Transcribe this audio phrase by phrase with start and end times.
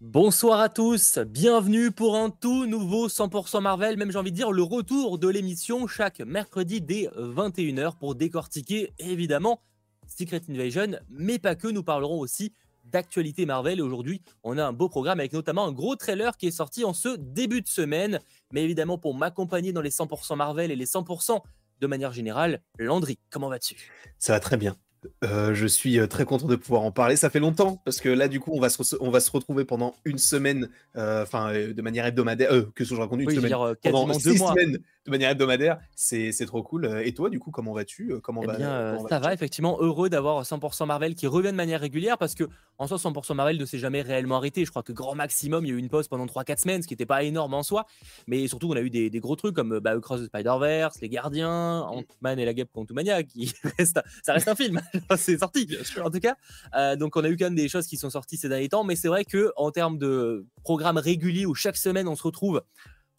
[0.00, 4.50] Bonsoir à tous, bienvenue pour un tout nouveau 100% Marvel, même j'ai envie de dire
[4.50, 9.60] le retour de l'émission chaque mercredi dès 21h pour décortiquer évidemment
[10.08, 12.54] Secret Invasion, mais pas que, nous parlerons aussi
[12.86, 13.82] d'actualité Marvel.
[13.82, 16.94] Aujourd'hui on a un beau programme avec notamment un gros trailer qui est sorti en
[16.94, 18.20] ce début de semaine,
[18.52, 21.42] mais évidemment pour m'accompagner dans les 100% Marvel et les 100%
[21.78, 23.76] de manière générale, Landry, comment vas-tu?
[24.18, 24.76] Ça va très bien.
[25.24, 27.16] Euh, je suis euh, très content de pouvoir en parler.
[27.16, 29.64] Ça fait longtemps parce que là, du coup, on va se, on va se retrouver
[29.64, 32.50] pendant une semaine, euh, enfin, de manière hebdomadaire.
[32.74, 35.78] que ce que je raconte une semaine pendant six semaines de manière hebdomadaire.
[35.94, 37.00] C'est trop cool.
[37.04, 39.78] Et toi, du coup, comment vas-tu Comment eh va bien, Ça va effectivement.
[39.80, 42.44] Heureux d'avoir 100% Marvel qui revient de manière régulière parce que
[42.80, 44.64] en soi, 100% Marvel ne s'est jamais réellement arrêté.
[44.64, 46.88] Je crois que grand maximum, il y a eu une pause pendant 3-4 semaines, ce
[46.88, 47.84] qui n'était pas énorme en soi.
[48.26, 51.10] Mais surtout, on a eu des, des gros trucs comme bah, Cross the Spider-Verse, Les
[51.10, 51.90] Gardiens, mmh.
[51.90, 54.80] Ant-Man et la Guêpe Quantumania, qui reste, ça reste un film.
[55.16, 55.68] c'est sorti,
[56.02, 56.36] en tout cas.
[56.76, 58.84] Euh, donc, on a eu quand même des choses qui sont sorties ces derniers temps,
[58.84, 62.62] mais c'est vrai que en termes de programme régulier où chaque semaine on se retrouve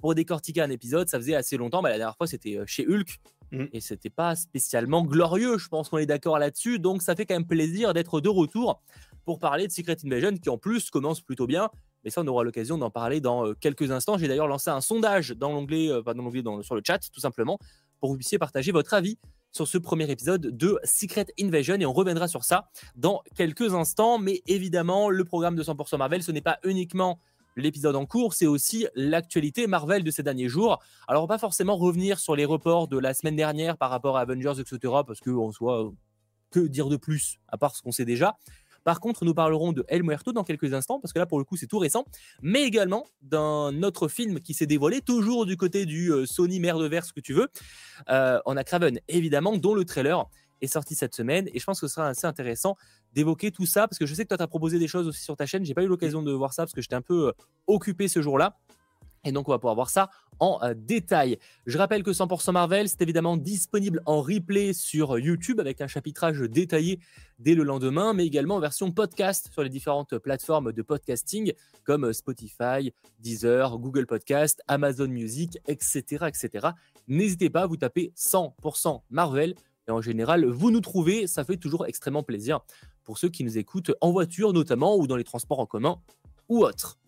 [0.01, 1.81] pour décortiquer un épisode, ça faisait assez longtemps.
[1.81, 3.19] Bah, la dernière fois, c'était euh, chez Hulk.
[3.51, 3.65] Mm.
[3.73, 6.79] Et c'était pas spécialement glorieux, je pense qu'on est d'accord là-dessus.
[6.79, 8.81] Donc ça fait quand même plaisir d'être de retour
[9.25, 11.69] pour parler de Secret Invasion qui en plus commence plutôt bien.
[12.03, 14.17] Mais ça, on aura l'occasion d'en parler dans euh, quelques instants.
[14.17, 17.59] J'ai d'ailleurs lancé un sondage dans l'onglet, pas dans l'onglet, sur le chat, tout simplement,
[17.99, 19.19] pour que vous puissiez partager votre avis
[19.51, 24.17] sur ce premier épisode de Secret Invasion et on reviendra sur ça dans quelques instants.
[24.17, 27.19] Mais évidemment, le programme de 100% Marvel, ce n'est pas uniquement
[27.57, 30.81] l'épisode en cours, c'est aussi l'actualité Marvel de ces derniers jours.
[31.07, 34.17] Alors, on va pas forcément revenir sur les reports de la semaine dernière par rapport
[34.17, 35.91] à Avengers, etc., parce que en soit,
[36.51, 38.37] que dire de plus, à part ce qu'on sait déjà.
[38.83, 41.45] Par contre, nous parlerons de El Muerto dans quelques instants, parce que là, pour le
[41.45, 42.05] coup, c'est tout récent,
[42.41, 46.83] mais également d'un autre film qui s'est dévoilé, toujours du côté du euh, Sony merde
[46.83, 47.47] vert, ce que tu veux.
[48.09, 50.25] Euh, on a Craven, évidemment, dont le trailer
[50.61, 52.75] est sorti cette semaine, et je pense que ce sera assez intéressant
[53.13, 55.21] d'évoquer tout ça, parce que je sais que toi, tu as proposé des choses aussi
[55.21, 57.29] sur ta chaîne, j'ai pas eu l'occasion de voir ça, parce que j'étais un peu
[57.29, 57.31] euh,
[57.67, 58.57] occupé ce jour-là.
[59.23, 61.37] Et donc, on va pouvoir voir ça en euh, détail.
[61.67, 66.39] Je rappelle que 100% Marvel, c'est évidemment disponible en replay sur YouTube avec un chapitrage
[66.39, 66.99] détaillé
[67.37, 72.11] dès le lendemain, mais également en version podcast sur les différentes plateformes de podcasting comme
[72.13, 76.25] Spotify, Deezer, Google Podcast, Amazon Music, etc.
[76.27, 76.69] etc.
[77.07, 79.55] N'hésitez pas, vous taper 100% Marvel.
[79.87, 82.61] Et en général, vous nous trouvez, ça fait toujours extrêmement plaisir
[83.03, 85.99] pour ceux qui nous écoutent en voiture notamment ou dans les transports en commun
[86.49, 87.00] ou autres.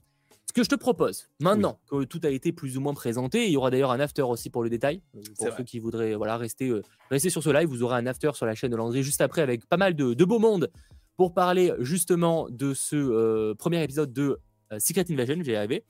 [0.53, 3.53] Ce que je te propose, maintenant que tout a été plus ou moins présenté, il
[3.53, 5.01] y aura d'ailleurs un after aussi pour le détail.
[5.15, 8.05] Euh, pour ceux qui voudraient voilà, rester, euh, rester sur ce live, vous aurez un
[8.05, 10.69] after sur la chaîne de Landry juste après avec pas mal de, beaux mondes
[11.17, 14.37] pour parler justement de ce euh, premier épisode de
[14.77, 15.85] Secret Invasion, j'ai arrivé.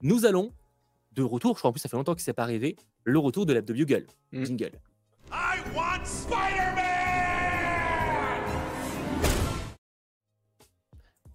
[0.00, 0.54] Nous allons
[1.12, 3.44] de retour, je crois en plus ça fait longtemps que c'est pas arrivé, le retour
[3.44, 4.06] de l'app de Bugle.
[4.32, 4.44] Mm.
[4.44, 4.72] Jingle.
[5.30, 6.87] I want Spider-Man!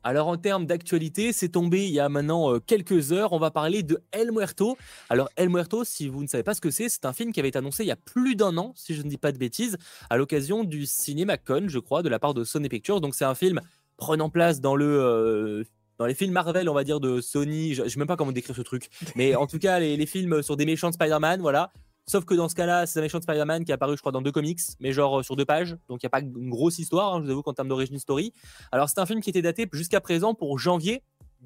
[0.03, 3.31] Alors en termes d'actualité, c'est tombé il y a maintenant euh, quelques heures.
[3.31, 4.77] On va parler de El Muerto.
[5.09, 7.39] Alors El Muerto, si vous ne savez pas ce que c'est, c'est un film qui
[7.39, 9.37] avait été annoncé il y a plus d'un an, si je ne dis pas de
[9.37, 9.77] bêtises,
[10.09, 12.99] à l'occasion du CinemaCon, je crois, de la part de Sony Pictures.
[12.99, 13.61] Donc c'est un film
[13.95, 15.63] prenant place dans le euh,
[15.99, 17.73] dans les films Marvel, on va dire de Sony.
[17.73, 20.05] Je ne sais même pas comment décrire ce truc, mais en tout cas les, les
[20.05, 21.71] films sur des méchants de Spider-Man, voilà.
[22.05, 24.11] Sauf que dans ce cas-là, c'est un méchant de Spider-Man qui est apparu, je crois,
[24.11, 25.77] dans deux comics, mais genre euh, sur deux pages.
[25.87, 27.97] Donc il n'y a pas une grosse histoire, hein, je vous avoue, qu'en termes d'origine
[27.97, 28.33] story.
[28.71, 31.01] Alors c'est un film qui était daté jusqu'à présent pour janvier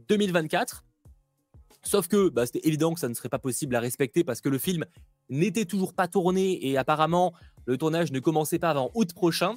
[0.09, 0.83] 2024.
[1.83, 4.49] Sauf que bah, c'était évident que ça ne serait pas possible à respecter parce que
[4.49, 4.85] le film
[5.29, 7.33] n'était toujours pas tourné et apparemment
[7.65, 9.55] le tournage ne commençait pas avant août prochain.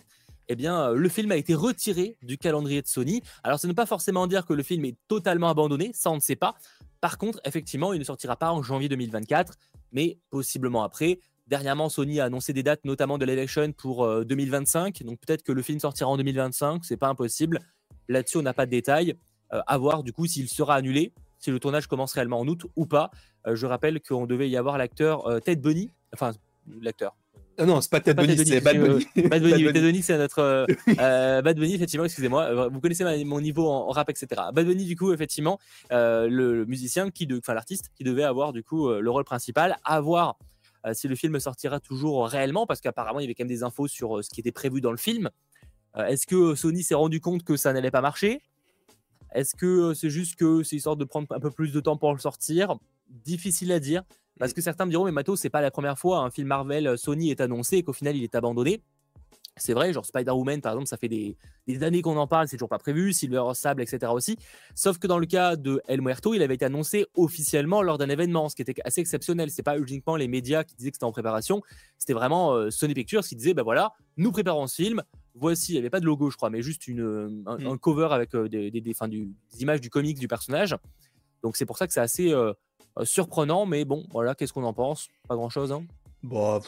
[0.48, 3.22] Eh bien, euh, le film a été retiré du calendrier de Sony.
[3.44, 6.20] Alors, ça ne pas forcément dire que le film est totalement abandonné, ça on ne
[6.20, 6.56] sait pas.
[7.00, 9.54] Par contre, effectivement, il ne sortira pas en janvier 2024
[9.92, 11.18] mais possiblement après.
[11.50, 15.02] Dernièrement, Sony a annoncé des dates, notamment de live action pour 2025.
[15.02, 17.58] Euh, Donc peut-être que le film sortira en 2025, c'est pas impossible.
[18.08, 19.16] Là-dessus, on n'a pas de détails.
[19.52, 22.66] Euh, à voir du coup s'il sera annulé, si le tournage commence réellement en août
[22.76, 23.10] ou pas.
[23.48, 26.30] Euh, je rappelle qu'on devait y avoir l'acteur Ted Bunny, enfin
[26.80, 27.16] l'acteur,
[27.58, 29.06] ah non, c'est pas Ted Bunny, c'est Bad Bunny.
[29.28, 30.66] Bad Bunny, Bunny, c'est notre euh,
[30.98, 32.04] euh, Bad Bunny, effectivement.
[32.04, 34.28] Excusez-moi, euh, vous connaissez mon niveau en, rap, etc.
[34.52, 35.58] Bad Bunny, du coup, effectivement,
[35.90, 40.38] le, musicien qui, enfin l'artiste qui devait avoir du coup le rôle principal, à voir
[40.92, 43.88] si le film sortira toujours réellement, parce qu'apparemment il y avait quand même des infos
[43.88, 45.30] sur ce qui était prévu dans le film.
[45.96, 48.40] Est-ce que Sony s'est rendu compte que ça n'allait pas marcher?
[49.34, 52.12] Est-ce que c'est juste que c'est histoire de prendre un peu plus de temps pour
[52.12, 52.76] le sortir?
[53.08, 54.02] Difficile à dire.
[54.40, 56.86] Parce que certains me diront, mais Mato, c'est pas la première fois un film Marvel
[56.86, 58.82] euh, Sony est annoncé et qu'au final il est abandonné.
[59.56, 61.36] C'est vrai, genre Spider-Woman, par exemple, ça fait des,
[61.82, 64.10] années qu'on en parle, c'est toujours pas prévu, Silver Sable, etc.
[64.14, 64.38] aussi.
[64.74, 68.08] Sauf que dans le cas de El Muerto, il avait été annoncé officiellement lors d'un
[68.08, 69.50] événement, ce qui était assez exceptionnel.
[69.50, 71.60] C'est pas uniquement les médias qui disaient que c'était en préparation,
[71.98, 75.02] c'était vraiment euh, Sony Pictures qui disait, ben voilà, nous préparons ce film,
[75.34, 77.78] voici, il n'y avait pas de logo, je crois, mais juste une, un, mm.
[77.78, 78.94] cover avec euh, des, des,
[79.60, 80.74] images du comics du personnage.
[81.42, 82.54] Donc c'est pour ça que c'est assez euh,
[83.02, 85.08] surprenant, mais bon, voilà, qu'est-ce qu'on en pense?
[85.28, 85.84] Pas grand-chose, hein
[86.22, 86.60] Bon,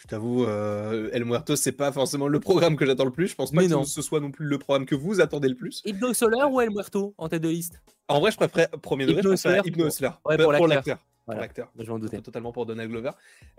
[0.00, 3.28] je t'avoue, euh, El Muerto, c'est pas forcément le programme que j'attends le plus.
[3.28, 5.82] Je pense pas que ce soit non plus le programme que vous attendez le plus.
[5.84, 7.82] Hypno Solar ou El Muerto en tête de liste?
[8.06, 10.20] En vrai, je préfère premier degré, je préfère Hypno Solar.
[10.24, 10.98] Ouais, pour, l'acteur.
[11.26, 11.72] Pour l'acteur.
[11.76, 12.20] Je m'en doutais.
[12.20, 13.10] Totalement pour Donald Glover.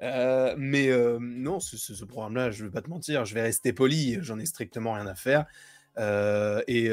[0.01, 4.17] Euh, mais euh, non, ce, programme-là, je vais pas te mentir, je vais rester poli,
[4.21, 5.45] j'en ai strictement rien à faire.
[5.97, 6.91] Et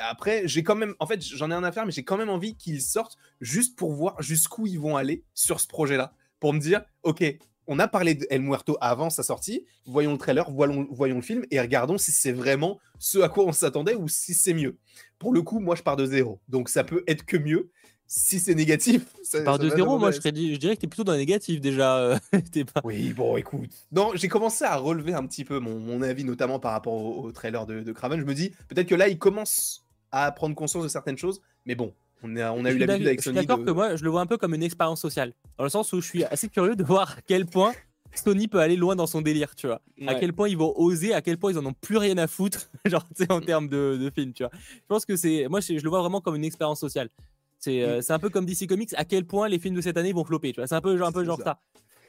[0.00, 2.30] après, j'ai quand même, en fait, j'en ai rien à faire, mais j'ai quand même
[2.30, 6.14] envie qu'ils sortent juste pour voir jusqu'où ils vont aller sur ce projet-là.
[6.40, 7.24] Pour me dire, ok,
[7.66, 9.64] on a parlé de El Muerto avant sa sortie.
[9.86, 13.44] Voyons le trailer, voyons, voyons le film et regardons si c'est vraiment ce à quoi
[13.44, 14.76] on s'attendait ou si c'est mieux.
[15.18, 16.40] Pour le coup, moi, je pars de zéro.
[16.48, 17.70] Donc, ça peut être que mieux.
[18.16, 19.98] Si c'est négatif, ça, de zéro.
[19.98, 21.98] Moi, je, je, dirais que tu es plutôt dans le négatif déjà.
[21.98, 22.18] Euh,
[22.84, 23.72] oui, bon, écoute.
[23.90, 27.66] Non, j'ai commencé à relever un petit peu mon, avis, notamment par rapport au, trailer
[27.66, 28.20] de, de Craven.
[28.20, 31.42] Je me dis, peut-être que là, il commence à prendre conscience de certaines choses.
[31.66, 33.34] Mais bon, on a, on a eu l'habitude avec Sony.
[33.34, 35.32] Je suis d'accord que moi, je le vois un peu comme une expérience sociale.
[35.58, 37.72] Dans le sens où je suis assez curieux de voir à quel point
[38.14, 39.80] Sony peut aller loin dans son délire, tu vois.
[40.06, 42.26] À quel point ils vont oser, à quel point ils en ont plus rien à
[42.26, 44.52] foutre, genre, tu sais, en termes de, de film, tu vois.
[44.54, 45.48] Je pense que c'est.
[45.48, 47.08] Moi, je, le vois vraiment comme une expérience sociale.
[47.68, 50.12] Euh, c'est un peu comme DC Comics, à quel point les films de cette année
[50.12, 50.52] vont flopper.
[50.54, 51.58] C'est un peu, genre, un peu genre ça.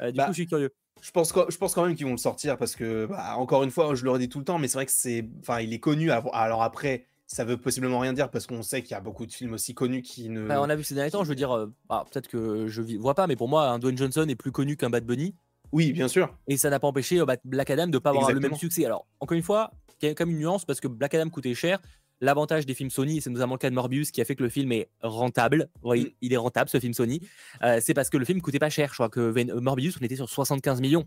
[0.01, 0.73] Euh, du bah, coup, je suis curieux.
[1.01, 3.71] Je pense, je pense quand même qu'ils vont le sortir parce que, bah, encore une
[3.71, 5.25] fois, je le redis tout le temps, mais c'est vrai que c'est.
[5.41, 6.11] Enfin, il est connu.
[6.11, 9.31] Alors après ça veut possiblement rien dire parce qu'on sait qu'il y a beaucoup de
[9.31, 10.47] films aussi connus qui ne.
[10.47, 12.81] Bah, on a vu ces derniers temps, je veux dire, euh, bah, peut-être que je
[12.97, 15.33] vois pas, mais pour moi, un Dwayne Johnson est plus connu qu'un Bad Bunny.
[15.71, 16.33] Oui, bien sûr.
[16.47, 18.85] Et ça n'a pas empêché euh, Black Adam de pas avoir le même succès.
[18.85, 19.71] Alors, encore une fois,
[20.01, 21.79] il y a quand même une nuance parce que Black Adam coûtait cher.
[22.21, 24.49] L'avantage des films Sony, c'est notamment le cas de Morbius qui a fait que le
[24.49, 25.69] film est rentable.
[25.83, 26.09] Oui, mm.
[26.21, 27.21] il est rentable ce film Sony.
[27.63, 28.89] Euh, c'est parce que le film coûtait pas cher.
[28.89, 31.05] Je crois que Morbius, on était sur 75 millions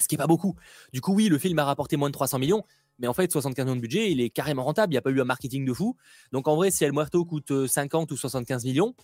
[0.00, 0.54] ce qui est pas beaucoup.
[0.92, 2.64] Du coup, oui, le film a rapporté moins de 300 millions,
[2.98, 4.92] mais en fait, 75 millions de budget, il est carrément rentable.
[4.92, 5.96] Il n'y a pas eu un marketing de fou.
[6.32, 8.94] Donc en vrai, si El Muerto coûte 50 euh, ou 75 millions,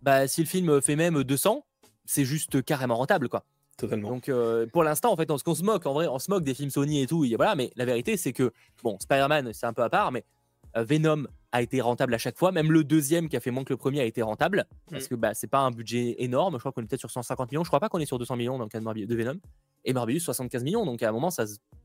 [0.00, 1.64] bah, si le film fait même 200,
[2.04, 3.44] c'est juste carrément rentable, quoi.
[3.76, 4.10] Totalement.
[4.10, 6.44] Donc euh, pour l'instant, en fait, on, qu'on se moque, en vrai, on se moque
[6.44, 7.24] des films Sony et tout.
[7.36, 10.41] voilà, mais la vérité, c'est que, bon, Spider-Man, c'est un peu à part, mais euh,
[10.74, 12.52] Venom a été rentable à chaque fois.
[12.52, 14.66] Même le deuxième qui a fait moins que le premier a été rentable.
[14.90, 15.08] Parce mm.
[15.08, 16.54] que bah, c'est pas un budget énorme.
[16.54, 17.64] Je crois qu'on est peut-être sur 150 millions.
[17.64, 19.38] Je crois pas qu'on est sur 200 millions dans le cas de Venom
[19.84, 20.84] et Morbius 75 millions.
[20.84, 21.44] Donc à un moment, ça,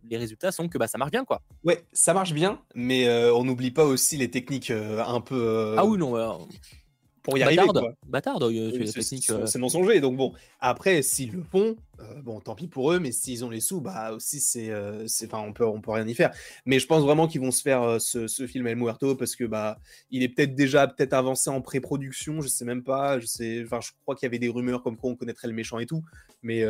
[0.09, 1.25] les résultats sont que bah, ça marche bien.
[1.25, 1.41] quoi.
[1.63, 5.35] Ouais, ça marche bien, mais euh, on n'oublie pas aussi les techniques euh, un peu.
[5.35, 6.47] Euh, ah oui, non.
[7.23, 7.63] pour y arriver.
[8.07, 8.39] Bâtard,
[9.45, 9.99] c'est mensonger.
[9.99, 13.49] Donc bon, après, s'ils le font, euh, bon, tant pis pour eux, mais s'ils ont
[13.49, 16.31] les sous, bah aussi, c'est, euh, enfin, on peut, on peut rien y faire.
[16.65, 19.35] Mais je pense vraiment qu'ils vont se faire euh, ce, ce, film El Muerto parce
[19.35, 19.79] que bah,
[20.11, 23.19] il est peut-être déjà peut-être avancé en pré-production, je sais même pas.
[23.19, 25.55] Je sais, enfin, je crois qu'il y avait des rumeurs comme quoi on connaîtrait le
[25.55, 26.03] méchant et tout,
[26.43, 26.63] mais,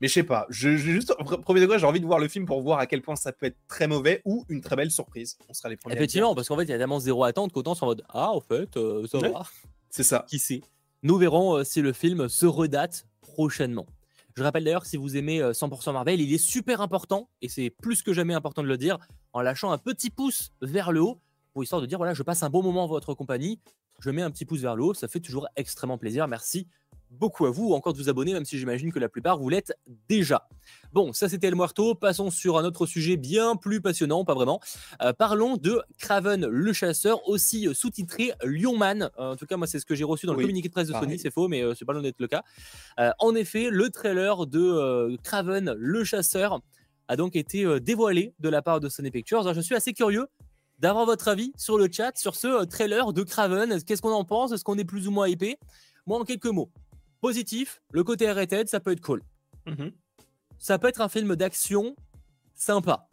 [0.00, 0.46] mais je sais pas.
[0.48, 3.16] Je, juste premier degré, j'ai envie de voir le film pour voir à quel point
[3.16, 5.36] ça peut être très mauvais ou une très belle surprise.
[5.48, 5.96] On sera les premiers.
[5.96, 8.30] Effectivement, parce qu'en fait, il y a tellement zéro attente qu'autant c'est en mode ah,
[8.30, 8.78] en fait,
[9.10, 9.42] ça va.
[9.90, 10.24] C'est ça.
[10.28, 10.62] Qui sait.
[11.02, 13.86] Nous verrons si le film se redate prochainement.
[14.36, 17.48] Je rappelle d'ailleurs que si vous aimez 100% euh, Marvel, il est super important, et
[17.48, 18.98] c'est plus que jamais important de le dire,
[19.32, 21.22] en lâchant un petit pouce vers le haut,
[21.54, 23.58] pour histoire de dire, voilà, je passe un bon moment en votre compagnie,
[23.98, 26.28] je mets un petit pouce vers le haut, ça fait toujours extrêmement plaisir.
[26.28, 26.68] Merci
[27.18, 29.72] beaucoup à vous, encore de vous abonner, même si j'imagine que la plupart vous l'êtes
[30.08, 30.48] déjà.
[30.92, 31.94] Bon, ça c'était El Muerto.
[31.94, 34.60] Passons sur un autre sujet bien plus passionnant, pas vraiment.
[35.02, 39.10] Euh, parlons de Craven le chasseur, aussi sous-titré Lionman.
[39.18, 40.88] Euh, en tout cas, moi, c'est ce que j'ai reçu dans le communiqué de presse
[40.88, 41.18] de Sony.
[41.18, 42.42] C'est faux, mais euh, c'est pas loin d'être le cas.
[43.18, 46.60] en effet, le trailer de Craven le chasseur
[47.08, 49.40] a donc été dévoilé de la part de Sony Pictures.
[49.40, 50.26] Alors, je suis assez curieux
[50.78, 53.82] d'avoir votre avis sur le chat sur ce trailer de Craven.
[53.82, 54.52] Qu'est-ce qu'on en pense?
[54.52, 55.58] Est-ce qu'on est plus ou moins hypé
[56.06, 56.70] Moi, en quelques mots.
[57.20, 59.22] Positif, le côté rated, ça peut être cool.
[59.66, 59.92] Mhm.
[60.58, 61.96] Ça peut être un film d'action
[62.54, 63.08] sympa.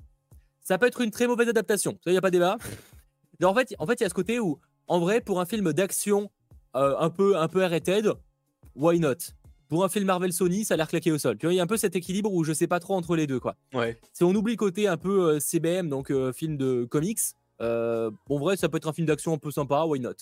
[0.61, 1.93] Ça peut être une très mauvaise adaptation.
[2.03, 2.57] Ça, il n'y a pas débat.
[3.43, 5.73] en fait, en fait, il y a ce côté où, en vrai, pour un film
[5.73, 6.31] d'action
[6.75, 8.11] euh, un peu un peu rated,
[8.75, 9.15] why not?
[9.67, 11.37] Pour un film Marvel Sony, ça a l'air claqué au sol.
[11.37, 13.15] Tu vois, il y a un peu cet équilibre où je sais pas trop entre
[13.15, 13.55] les deux, quoi.
[13.73, 13.99] Ouais.
[14.13, 17.19] Si on oublie le côté un peu euh, CBM, donc euh, film de comics,
[17.59, 20.15] en vrai, ça peut être un film d'action un peu sympa, why not?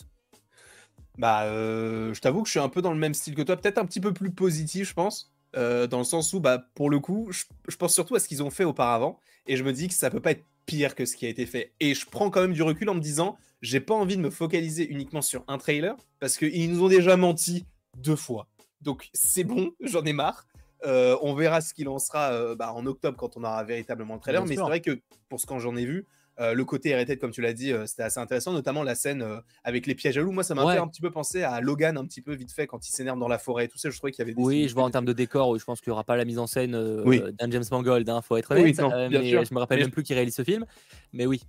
[1.17, 3.57] Bah, euh, je t'avoue que je suis un peu dans le même style que toi,
[3.57, 6.89] peut-être un petit peu plus positif, je pense, euh, dans le sens où, bah, pour
[6.89, 9.87] le coup, je, pense surtout à ce qu'ils ont fait auparavant, et je me dis
[9.87, 11.73] que ça peut pas être pire que ce qui a été fait.
[11.79, 14.29] Et je prends quand même du recul en me disant, j'ai pas envie de me
[14.29, 17.65] focaliser uniquement sur un trailer, parce qu'ils nous ont déjà menti
[17.97, 18.47] deux fois.
[18.81, 20.47] Donc c'est bon, j'en ai marre.
[20.83, 24.45] on verra ce qu'il en sera bah, en octobre quand on aura véritablement le trailer.
[24.45, 26.05] mais c'est vrai que pour ce que j'en ai vu,
[26.39, 29.21] euh, le côté RTD, comme tu l'as dit, euh, c'était assez intéressant, notamment la scène
[29.21, 30.31] euh, avec les pièges à loups.
[30.31, 32.67] Moi, ça m'a fait un petit peu penser à Logan, un petit peu vite fait,
[32.67, 33.89] quand il s'énerve dans la forêt et tout ça.
[33.89, 35.81] Je trouvais qu'il y avait des Oui, je vois en termes de décor, je pense
[35.81, 38.51] qu'il n'y aura pas la mise en scène d'un James Mangold, il hein, faut être
[38.51, 38.63] honnête.
[38.63, 40.65] Oui, je me rappelle même plus qui réalise ce film,
[41.13, 41.41] mais oui.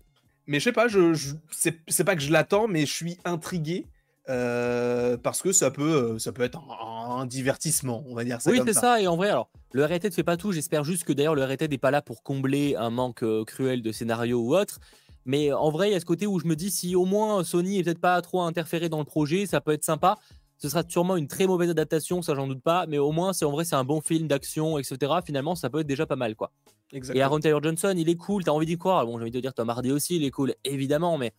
[0.48, 3.86] Mais je sais pas, je, je c'est pas que je l'attends, mais je suis intrigué
[4.28, 8.50] euh, parce que ça peut, euh, ça peut être un, divertissement, on va dire ça.
[8.50, 9.00] Oui, c'est ça.
[9.00, 10.52] Et en vrai, alors, le RT ne fait pas tout.
[10.52, 13.82] J'espère juste que d'ailleurs le RT n'est pas là pour combler un manque euh, cruel
[13.82, 14.80] de scénario ou autre.
[15.24, 17.44] Mais en vrai, il y a ce côté où je me dis si au moins
[17.44, 20.18] Sony est peut-être pas trop interféré dans le projet, ça peut être sympa.
[20.58, 22.86] Ce sera sûrement une très mauvaise adaptation, ça j'en doute pas.
[22.86, 25.12] Mais au moins, c'est en vrai, c'est un bon film d'action, etc.
[25.24, 26.52] Finalement, ça peut être déjà pas mal, quoi.
[26.92, 27.18] Exactement.
[27.18, 28.44] Et Aaron Taylor Johnson, il est cool.
[28.44, 29.04] T'as envie d'y croire.
[29.06, 31.32] Bon, j'ai envie de dire Tom Hardy aussi, il est cool, évidemment, mais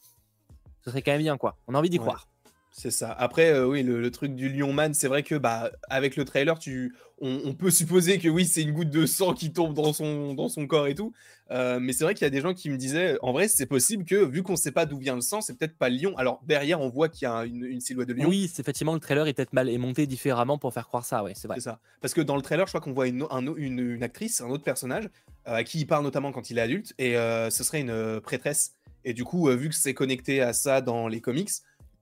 [0.83, 1.57] ce serait quand même bien, quoi.
[1.67, 2.27] On a envie d'y croire.
[2.75, 3.11] C'est ça.
[3.11, 6.57] Après, euh, oui, le, truc du lion man, c'est vrai que bah, avec le trailer,
[6.57, 10.33] tu, on, peut supposer que oui, c'est une goutte de sang qui tombe dans son,
[10.33, 11.13] dans son corps et tout.
[11.51, 13.67] Euh, mais c'est vrai qu'il y a des gens qui me disaient, en vrai, c'est
[13.67, 15.97] possible que vu qu'on ne sait pas d'où vient le sang, c'est peut-être pas le
[15.97, 16.17] lion.
[16.17, 18.27] Alors derrière, on voit qu'il y a une, silhouette de lion.
[18.27, 21.23] Oui, c'est effectivement le trailer est peut-être mal est monté différemment pour faire croire ça.
[21.23, 21.57] Ouais, c'est vrai.
[21.57, 21.79] C'est ça.
[22.01, 25.05] Parce que dans le trailer, je crois qu'on voit une, une, actrice, un autre personnage
[25.47, 28.73] euh, à qui il parle notamment quand il est adulte, et ce serait une prêtresse.
[29.05, 31.49] Et du coup, vu que c'est connecté à ça dans les comics,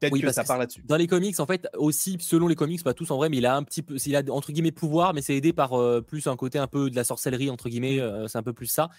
[0.01, 0.81] Peut-être que ça part là-dessus.
[0.87, 3.45] Dans les comics, en fait, aussi, selon les comics, pas tous en vrai, mais il
[3.45, 6.25] a un petit peu, il a entre guillemets pouvoir, mais c'est aidé par euh, plus
[6.25, 7.99] un côté un peu de la sorcellerie entre guillemets.
[7.99, 8.89] Euh, c'est un peu plus ça.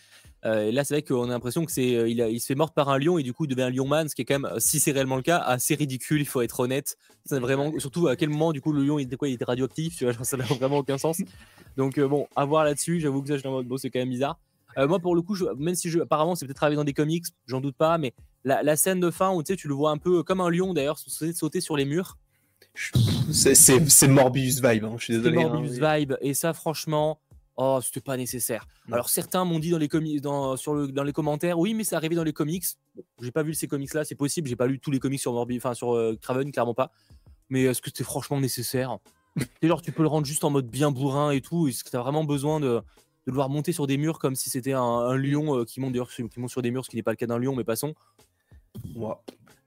[0.44, 2.72] Euh, et là, c'est vrai qu'on a l'impression que c'est, il, il, se fait mort
[2.72, 4.38] par un lion et du coup, il devient un lion man, ce qui est quand
[4.38, 6.20] même, si c'est réellement le cas, assez ridicule.
[6.20, 6.96] Il faut être honnête.
[7.24, 9.44] C'est vraiment, surtout à quel moment, du coup, le lion, il était quoi Il était
[9.44, 9.96] radioactif.
[9.96, 11.20] Tu vois, ça n'a vraiment aucun sens.
[11.76, 13.00] Donc bon, à voir là-dessus.
[13.00, 14.38] J'avoue que ça, je en mode, bon, c'est quand même bizarre.
[14.76, 17.60] Moi, pour le coup, même si je, apparemment, c'est peut-être arrivé dans des comics, j'en
[17.60, 18.14] doute pas, mais
[18.44, 20.74] la, scène de fin où tu sais, tu le vois un peu comme un lion
[20.74, 22.16] d'ailleurs, sauter sur les murs.
[23.32, 25.42] C'est Morbius vibe, hein, je suis désolé.
[25.42, 27.20] Hein, Morbius vibe, et ça, franchement,
[27.56, 28.66] oh, c'était pas nécessaire.
[28.90, 29.88] Alors certains m'ont dit dans les,
[30.20, 32.64] dans, sur le, dans les commentaires, oui, mais c'est arrivé dans les comics.
[33.20, 35.58] j'ai pas vu ces comics-là, c'est possible, j'ai pas lu tous les comics sur Morbius,
[35.58, 36.90] enfin sur euh, Craven, clairement pas.
[37.48, 38.98] Mais est-ce que c'était franchement nécessaire?
[39.62, 41.68] Genre, tu peux le rendre juste en mode bien bourrin et tout.
[41.68, 42.82] Est-ce que tu as vraiment besoin de,
[43.26, 46.40] de devoir monter sur des murs comme si c'était un, lion euh, qui monte qui
[46.40, 47.94] monte sur des murs, ce qui n'est pas le cas d'un lion, mais passons.
[48.94, 49.22] Moi,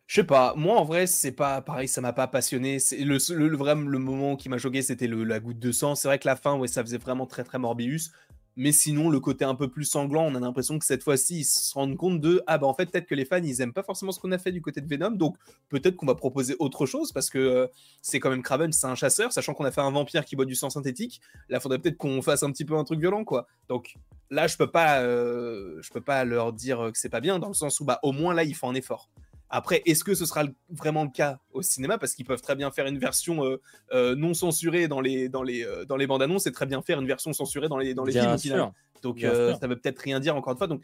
[0.07, 0.53] je sais pas.
[0.55, 1.87] Moi, en vrai, c'est pas pareil.
[1.87, 2.79] Ça m'a pas passionné.
[2.79, 5.95] C'est le, le, vrai le moment qui m'a choqué, c'était la goutte de sang.
[5.95, 8.11] C'est vrai que la fin, ouais, ça faisait vraiment très très Morbius.
[8.57, 11.43] Mais sinon, le côté un peu plus sanglant, on a l'impression que cette fois-ci, ils
[11.43, 13.83] se rendent compte de ah bah en fait peut-être que les fans ils aiment pas
[13.83, 15.35] forcément ce qu'on a fait du côté de Venom, donc
[15.67, 17.67] peut-être qu'on va proposer autre chose parce que euh,
[18.01, 20.45] c'est quand même Craven, c'est un chasseur, sachant qu'on a fait un vampire qui boit
[20.45, 21.19] du sang synthétique.
[21.49, 23.47] Là, faudrait peut-être qu'on fasse un petit peu un truc violent quoi.
[23.67, 23.95] Donc
[24.29, 27.49] là, je peux pas, euh, je peux pas leur dire que c'est pas bien dans
[27.49, 29.09] le sens où bah au moins là, ils font un effort.
[29.49, 31.97] Après, est-ce que ce sera vraiment le cas au cinéma?
[31.97, 33.61] Parce qu'ils peuvent très bien faire une version euh,
[33.93, 36.81] euh, non censurée dans les, dans, les, euh, dans les bandes annonces et très bien
[36.81, 38.71] faire une version censurée dans les, dans les films.
[39.01, 40.67] Donc ça veut peut-être rien dire encore une fois.
[40.67, 40.81] Donc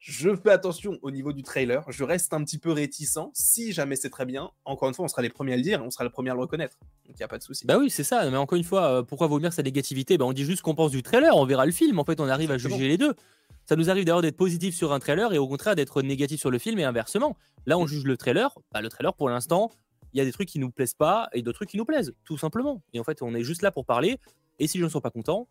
[0.00, 1.84] je fais attention au niveau du trailer.
[1.88, 3.30] Je reste un petit peu réticent.
[3.34, 5.80] Si jamais c'est très bien, encore une fois, on sera les premiers à le dire
[5.80, 6.76] et on sera les premiers à le reconnaître.
[7.06, 7.64] Donc il n'y a pas de souci.
[7.66, 8.28] Bah oui, c'est ça.
[8.28, 10.18] Mais encore une fois, pourquoi vomir sa négativité?
[10.18, 12.00] Bah, On dit juste qu'on pense du trailer, on verra le film.
[12.00, 13.14] En fait, on arrive à juger les deux.
[13.66, 16.50] Ça nous arrive d'ailleurs d'être positif sur un trailer et au contraire d'être négatif sur
[16.50, 17.36] le film et inversement.
[17.66, 18.52] Là, on juge le trailer.
[18.72, 19.70] Bah, le trailer, pour l'instant,
[20.12, 22.14] il y a des trucs qui nous plaisent pas et d'autres trucs qui nous plaisent,
[22.24, 22.82] tout simplement.
[22.92, 24.18] Et en fait, on est juste là pour parler.
[24.58, 25.48] Et si je ne suis pas content,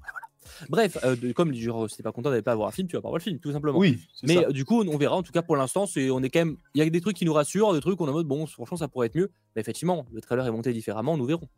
[0.00, 0.26] bah, voilà.
[0.68, 3.02] Bref, euh, comme genre, si t'es pas content d'aller pas voir un film, tu vas
[3.02, 3.78] pas voir le film, tout simplement.
[3.78, 3.98] Oui.
[4.22, 5.16] Mais euh, du coup, on verra.
[5.16, 6.56] En tout cas, pour l'instant, c'est, on est quand même.
[6.74, 8.46] Il y a des trucs qui nous rassurent, des trucs on est en mode bon,
[8.46, 9.30] franchement, ça pourrait être mieux.
[9.54, 11.48] Mais effectivement, le trailer est monté différemment, nous verrons.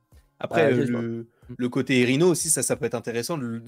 [0.41, 1.25] Après, euh,
[1.57, 3.61] le, côté Rhino aussi, ça, ça peut être intéressant de,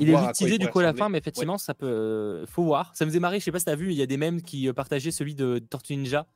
[0.00, 1.86] il est utilisé du coup à la fin, mais effectivement, ça peut.
[1.86, 2.92] Euh, faut voir.
[2.94, 4.40] Ça me faisait marrer, je sais pas si t'as vu, il y a des mêmes
[4.40, 6.26] qui euh, partageaient celui de Tortue Ninja.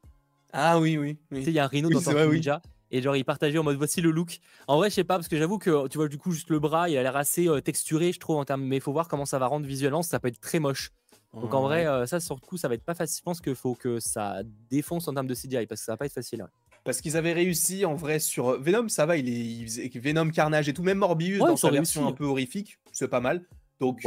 [0.52, 1.18] Ah oui, oui.
[1.32, 2.62] Tu sais, il y a un Rhino dans Tortue Ninja.
[2.90, 4.38] Et genre, il partageait en mode voici le look.
[4.68, 6.58] En vrai, je sais pas, parce que j'avoue que tu vois, du coup, juste le
[6.58, 8.62] bras, il a l'air assez texturé, je trouve, en termes.
[8.62, 10.90] Mais il faut voir comment ça va rendre visuellement, ça peut être très moche.
[11.34, 13.18] Donc en vrai, ça, sur le coup, ça va être pas facile.
[13.18, 15.96] Je pense qu'il faut que ça défonce en termes de CGI, parce que ça va
[15.96, 16.44] pas être facile.
[16.86, 20.68] Parce qu'ils avaient réussi en vrai sur euh, Venom, ça va, il, est, Venom, Carnage
[20.68, 23.44] et tout, même Morbius dans sa version un peu horrifique, c'est pas mal.
[23.80, 24.00] Donc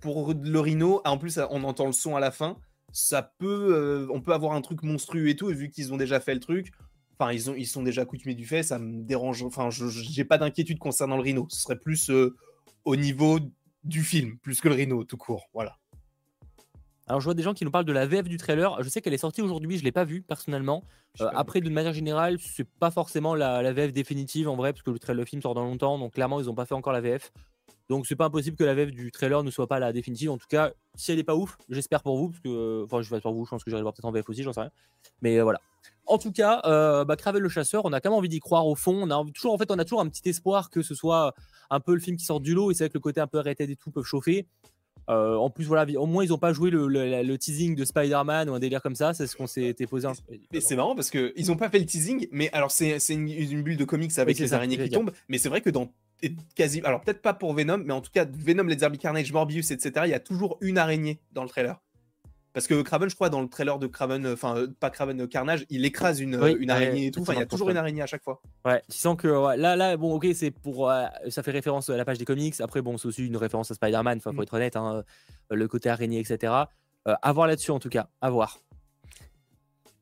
[0.00, 2.56] pour le Rhino, en plus on entend le son à la fin,
[2.90, 5.98] ça peut, euh, on peut avoir un truc monstrueux et tout, et vu qu'ils ont
[5.98, 6.72] déjà fait le truc,
[7.18, 10.24] enfin ils ont, ils sont déjà coutumés du fait, ça me dérange, enfin je j'ai
[10.24, 12.34] pas d'inquiétude concernant le Rhino, ce serait plus euh,
[12.86, 13.40] au niveau
[13.84, 15.76] du film, plus que le Rhino tout court, voilà.
[17.12, 18.82] Alors je vois des gens qui nous parlent de la VF du trailer.
[18.82, 20.82] Je sais qu'elle est sortie aujourd'hui, je l'ai pas vue personnellement.
[21.20, 24.90] Euh, après, d'une manière générale, c'est pas forcément la, VF définitive en vrai, parce que
[24.90, 27.02] le, trailer, le film sort dans longtemps, donc clairement ils n'ont pas fait encore la
[27.02, 27.30] VF.
[27.90, 30.30] Donc c'est pas impossible que la VF du trailer ne soit pas la définitive.
[30.30, 33.14] En tout cas, si elle est pas ouf, j'espère pour vous, parce que enfin je
[33.14, 34.70] vais pour vous, je pense que j'irai voir peut-être en VF aussi, j'en sais rien.
[35.20, 35.60] Mais euh, voilà.
[36.06, 38.66] En tout cas, euh, bah, Cravel le chasseur, on a quand même envie d'y croire
[38.66, 39.02] au fond.
[39.02, 41.34] On a toujours, en fait, on a toujours un petit espoir que ce soit
[41.68, 42.70] un peu le film qui sort du lot.
[42.70, 44.46] Et c'est vrai que le côté un peu arrêté et tout peut chauffer.
[45.12, 48.54] Euh, en plus, voilà, au moins ils n'ont pas joué le, teasing de Spider-Man ou
[48.54, 49.14] un délire comme ça.
[49.14, 50.08] C'est ce qu'on s'était posé.
[50.52, 52.28] Mais c'est marrant parce qu'ils n'ont pas fait le teasing.
[52.30, 55.12] Mais alors, c'est une, bulle de comics avec les araignées qui tombent.
[55.28, 55.92] Mais c'est vrai que dans
[56.54, 56.80] quasi.
[56.84, 60.10] Alors, peut-être pas pour Venom, mais en tout cas, Venom, les Carnage, Morbius, etc., il
[60.10, 61.80] y a toujours une araignée dans le trailer.
[62.52, 65.26] Parce que Craven, je crois, dans le trailer de Craven, enfin, euh, pas Craven euh,
[65.26, 67.22] Carnage, il écrase une, une araignée et tout.
[67.22, 68.42] Enfin, il y a toujours une araignée à chaque fois.
[68.64, 70.92] Ouais, tu sens que là, là, bon, ok, c'est pour.
[71.28, 72.60] ça fait référence à la page des comics.
[72.60, 74.42] Après, bon, c'est aussi une référence à Spider-Man, enfin, faut mm.
[74.42, 75.02] être honnête, hein,
[75.52, 76.52] euh, le côté araignée, etc.
[77.04, 78.58] à voir là-dessus, en tout cas, à voir.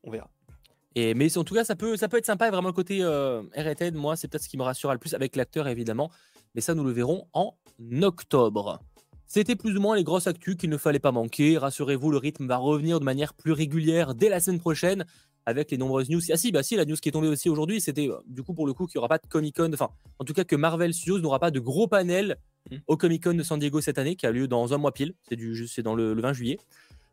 [0.02, 0.28] On verra.
[0.96, 2.48] Et, mais en tout cas, ça peut, ça peut être sympa.
[2.48, 3.42] Et vraiment, le côté euh,
[3.94, 6.10] moi, c'est peut-être ce qui me rassurera le plus avec l'acteur, évidemment.
[6.54, 7.54] Mais ça, nous le verrons en
[8.02, 8.80] octobre.
[9.32, 11.56] C'était plus ou moins les grosses actus qu'il ne fallait pas manquer.
[11.56, 15.04] Rassurez-vous, le rythme va revenir de manière plus régulière dès la semaine prochaine
[15.46, 16.20] avec les nombreuses news.
[16.32, 18.54] Ah si, bah si, la news qui est tombée aussi aujourd'hui, c'était euh, du coup
[18.54, 20.56] pour le coup qu'il n'y aura pas de Comic Con, enfin en tout cas que
[20.56, 22.38] Marvel Studios n'aura pas de gros panel
[22.72, 22.76] mmh.
[22.88, 25.14] au Comic Con de San Diego cette année, qui a lieu dans un mois pile,
[25.28, 26.58] c'est du, c'est dans le, 20 juillet.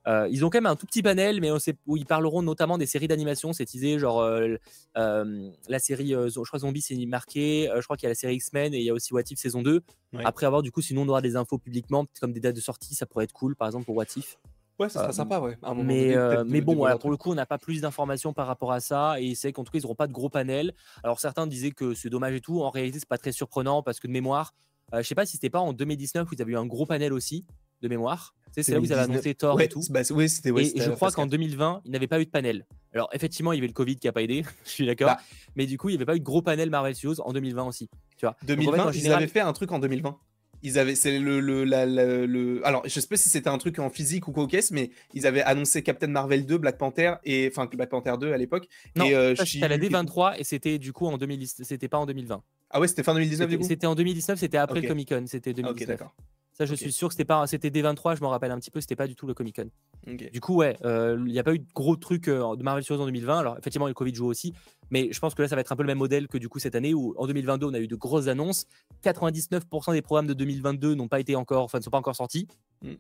[0.07, 2.41] Euh, ils ont quand même un tout petit panel, mais on sait, où ils parleront
[2.41, 3.51] notamment des séries d'animation.
[3.51, 4.55] C'est teasé, genre euh,
[4.97, 7.69] euh, la série, je crois Zombie, c'est marqué.
[7.75, 9.39] je crois qu'il y a la série X-Men et il y a aussi What If
[9.39, 9.81] saison 2.
[10.23, 12.95] Après avoir, du coup, sinon on aura des infos publiquement, comme des dates de sortie,
[12.95, 14.37] ça pourrait être cool, par exemple pour What If.
[14.79, 15.57] Ouais, ça serait sympa, ouais.
[15.83, 18.79] mais, mais bon, voilà, pour le coup, on n'a pas plus d'informations par rapport à
[18.79, 19.19] ça.
[19.19, 20.73] Et c'est qu'en tout cas, ils n'auront pas de gros panel.
[21.03, 22.61] Alors certains disaient que c'est dommage et tout.
[22.61, 24.53] En réalité, c'est pas très surprenant parce que de mémoire,
[24.93, 27.11] je sais pas si c'était pas en 2019 où ils avaient eu un gros panel
[27.11, 27.45] aussi
[27.81, 28.33] de mémoire.
[28.63, 29.81] C'est là où vous avez annoncé Thor et tout.
[29.89, 30.49] Bah, oui, c'était.
[30.49, 32.65] et je crois qu'en 2020, il n'avait pas eu de panel.
[32.93, 35.07] Alors effectivement, il y avait le Covid qui a pas aidé, je suis d'accord.
[35.07, 35.19] Bah.
[35.55, 37.65] mais du coup, il n'y avait pas eu de gros panel Marvel Studios en 2020
[37.65, 37.89] aussi.
[38.17, 38.35] Tu vois.
[38.43, 40.17] 2020, ils avaient fait un truc en 2020.
[40.63, 43.91] Ils avaient, c'est le, le, le, alors je sais pas si c'était un truc en
[43.91, 47.69] physique ou quoi caisse, mais ils avaient annoncé Captain Marvel 2, Black Panther et enfin
[47.71, 48.67] Black Panther 2 à l'époque.
[48.95, 52.41] Non, euh, c'était la D23 et c'était du coup en 2010, c'était pas en 2020.
[52.71, 53.65] Ah ouais, c'était fin 2019 du coup?
[53.65, 55.71] C'était en 2019, c'était après le Comic Con, c'était 2019.
[55.79, 56.15] Ok, d'accord.
[56.57, 58.81] Ça, je suis sûr que c'était pas, c'était D23, je m'en rappelle un petit peu,
[58.81, 59.69] c'était pas du tout le Comic Con.
[60.07, 62.83] Du coup, ouais, euh, il n'y a pas eu de gros trucs euh, de Marvel
[62.83, 63.37] Studios en 2020.
[63.37, 64.55] Alors, effectivement, le Covid joue aussi,
[64.89, 66.49] mais je pense que là, ça va être un peu le même modèle que du
[66.49, 68.65] coup cette année où en 2022, on a eu de grosses annonces.
[69.03, 72.47] 99% des programmes de 2022 n'ont pas été encore, enfin, ne sont pas encore sortis.
[72.81, 72.93] Hmm.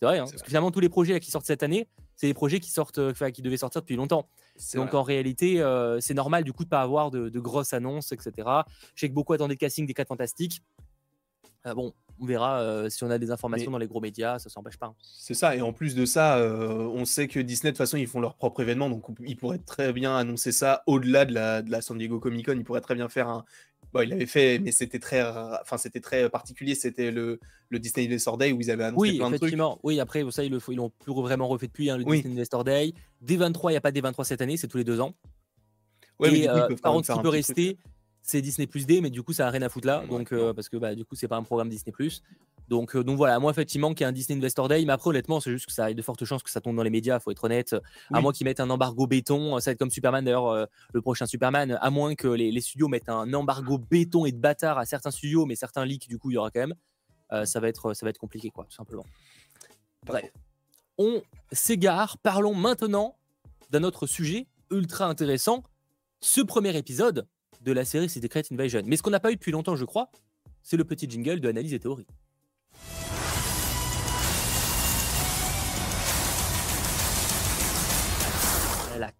[0.00, 2.34] C'est vrai, hein, parce que finalement, tous les projets qui sortent cette année, c'est des
[2.34, 4.26] projets qui sortent, euh, enfin, qui devaient sortir depuis longtemps.
[4.74, 5.62] Donc en réalité,
[6.00, 8.32] c'est normal du coup de pas avoir de, grosses annonces, etc.
[8.94, 10.62] Je sais que beaucoup attendaient le casting des 4 Fantastiques.
[11.64, 14.76] Bon, on verra euh, si on a des informations dans les gros médias, ça s'empêche
[14.76, 14.86] pas.
[14.86, 14.94] Hein.
[15.02, 17.96] C'est ça, et en plus de ça, euh, on sait que Disney, de toute façon,
[17.96, 21.62] ils font leur propre événement, donc ils pourraient très bien annoncer ça au-delà de la,
[21.62, 22.54] de la San Diego Comic Con.
[22.56, 23.44] Ils pourraient très bien faire un.
[23.92, 26.74] Bon, il l'avait fait, mais c'était très, enfin, c'était très particulier.
[26.74, 29.54] C'était le, le Disney Investor Day où ils avaient annoncé plein de trucs.
[29.82, 32.94] Oui, après, ça, ils l'ont plus vraiment refait depuis hein, le Disney Investor Day.
[33.26, 35.14] D23, il n'y a pas D23 cette année, c'est tous les deux ans.
[36.18, 37.78] Ouais, et, euh, par contre, ce qui peut rester,
[38.22, 40.04] c'est Disney Plus D, mais du coup, ça n'a rien à foutre là.
[40.08, 42.22] donc, euh, parce que bah, du coup, c'est pas un programme Disney Plus.
[42.68, 45.10] Donc, euh, donc voilà, moi, effectivement, qu'il y a un Disney Investor Day, mais après,
[45.10, 47.18] honnêtement, c'est juste que ça a de fortes chances que ça tombe dans les médias,
[47.18, 47.76] faut être honnête.
[48.12, 51.02] À moins qu'ils mettent un embargo béton, ça va être comme Superman d'ailleurs, euh, le
[51.02, 54.86] prochain Superman, à moins que les, studios mettent un embargo béton et de bâtard à
[54.86, 57.44] certains studios, mais certains leaks, du coup, il y aura quand même.
[57.44, 59.04] ça, va être, ça va être compliqué, quoi, tout simplement.
[60.06, 60.30] Bref,
[60.96, 62.18] on s'égare.
[62.18, 63.16] Parlons maintenant
[63.70, 65.62] d'un autre sujet ultra intéressant.
[66.20, 67.26] Ce premier épisode,
[67.62, 68.82] de la série Secret Invasion.
[68.84, 70.10] Mais ce qu'on n'a pas eu depuis longtemps, je crois,
[70.62, 72.06] c'est le petit jingle de analyse et théorie.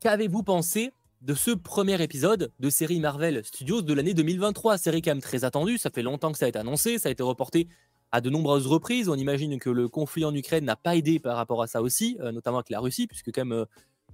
[0.00, 5.12] Qu'avez-vous pensé de ce premier épisode de série Marvel Studios de l'année 2023 Série quand
[5.12, 7.68] même très attendue, ça fait longtemps que ça a été annoncé, ça a été reporté
[8.10, 9.08] à de nombreuses reprises.
[9.08, 12.18] On imagine que le conflit en Ukraine n'a pas aidé par rapport à ça aussi,
[12.20, 13.64] euh, notamment avec la Russie, puisque quand même euh,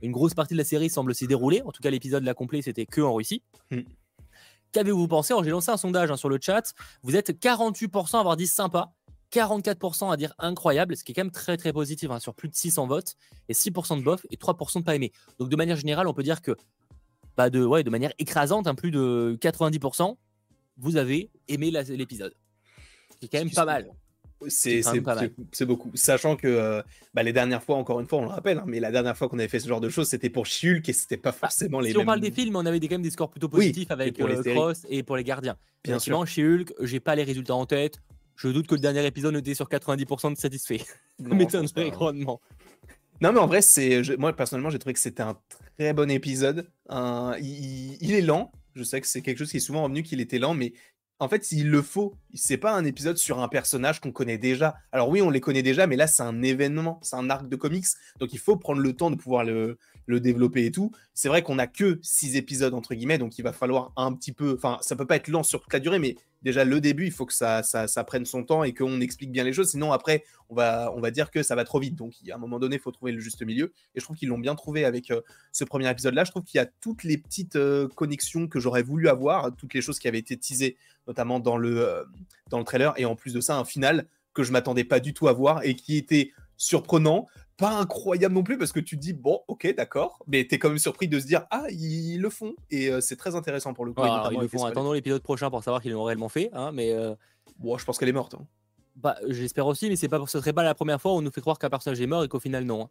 [0.02, 1.62] une grosse partie de la série semble s'y dérouler.
[1.62, 3.42] En tout cas, l'épisode la complet, c'était que en Russie.
[3.70, 3.80] Hmm.
[4.72, 6.74] Qu'avez-vous pensé Alors, j'ai lancé un sondage hein, sur le chat.
[7.02, 8.92] Vous êtes 48% à avoir dit sympa,
[9.32, 12.48] 44% à dire incroyable, ce qui est quand même très très positif hein, sur plus
[12.48, 13.14] de 600 votes,
[13.48, 15.12] et 6% de bof et 3% de pas aimé.
[15.38, 16.56] Donc, de manière générale, on peut dire que
[17.36, 20.16] bah de, ouais, de manière écrasante, un hein, plus de 90%,
[20.76, 22.34] vous avez aimé l'épisode.
[23.20, 23.90] C'est quand même pas mal.
[24.46, 25.90] C'est beaucoup.
[25.94, 26.82] Sachant que euh,
[27.14, 29.28] bah, les dernières fois, encore une fois, on le rappelle, hein, mais la dernière fois
[29.28, 31.80] qu'on avait fait ce genre de choses, c'était pour Shulk et c'était pas bah, forcément
[31.80, 34.16] les si on parle des films, on avait quand même des scores plutôt positifs avec
[34.16, 35.56] pour les euh, Cross et pour les gardiens.
[35.84, 36.26] Bien sûr.
[36.26, 38.00] Chez Hulk, j'ai pas les résultats en tête.
[38.36, 40.78] Je doute que le dernier épisode était sur 90% de satisfait.
[41.18, 42.40] Ça m'étonnerait grandement.
[43.20, 45.36] Non, mais en vrai, c'est moi personnellement, j'ai trouvé que c'était un
[45.76, 46.68] très bon épisode.
[46.88, 48.52] Il, il, est lent.
[48.76, 50.72] Je sais que c'est quelque chose qui est souvent revenu qu'il était lent, mais
[51.20, 54.76] en fait, s'il le faut, c'est pas un épisode sur un personnage qu'on connaît déjà.
[54.92, 57.56] Alors oui, on les connaît déjà, mais là, c'est un événement, c'est un arc de
[57.56, 57.86] comics,
[58.20, 60.90] donc il faut prendre le temps de pouvoir le, le développer et tout.
[61.14, 64.32] C'est vrai qu'on a que six épisodes entre guillemets, donc il va falloir un petit
[64.32, 64.54] peu.
[64.56, 67.12] Enfin, ça peut pas être lent sur toute la durée, mais déjà le début, il
[67.12, 69.70] faut que ça, ça, prenne son temps et qu'on explique bien les choses.
[69.70, 71.94] Sinon, après, on va, on va dire que ça va trop vite.
[71.94, 73.72] Donc, à un moment donné, il faut trouver le juste milieu.
[73.94, 75.20] Et je trouve qu'ils l'ont bien trouvé avec euh,
[75.52, 76.24] ce premier épisode-là.
[76.24, 79.74] Je trouve qu'il y a toutes les petites euh, connexions que j'aurais voulu avoir, toutes
[79.74, 82.04] les choses qui avaient été teasées, notamment dans le, euh,
[82.48, 82.94] dans le trailer.
[82.96, 85.64] Et en plus de ça, un final que je m'attendais pas du tout à voir
[85.64, 87.26] et qui était surprenant,
[87.58, 90.58] pas incroyable non plus parce que tu te dis bon ok d'accord mais tu es
[90.58, 92.54] quand même surpris de se dire ah ils le font.
[92.70, 95.62] Et euh, c'est très intéressant pour le coup ils le font attendons l'épisode prochain pour
[95.62, 97.14] savoir qu'ils l'ont réellement fait hein, mais euh,
[97.58, 98.46] bon je pense qu'elle est morte hein.
[98.94, 101.32] bah j'espère aussi mais c'est pas ce serait pas la première fois où on nous
[101.32, 102.88] fait croire qu'un personnage est mort et qu'au final non hein.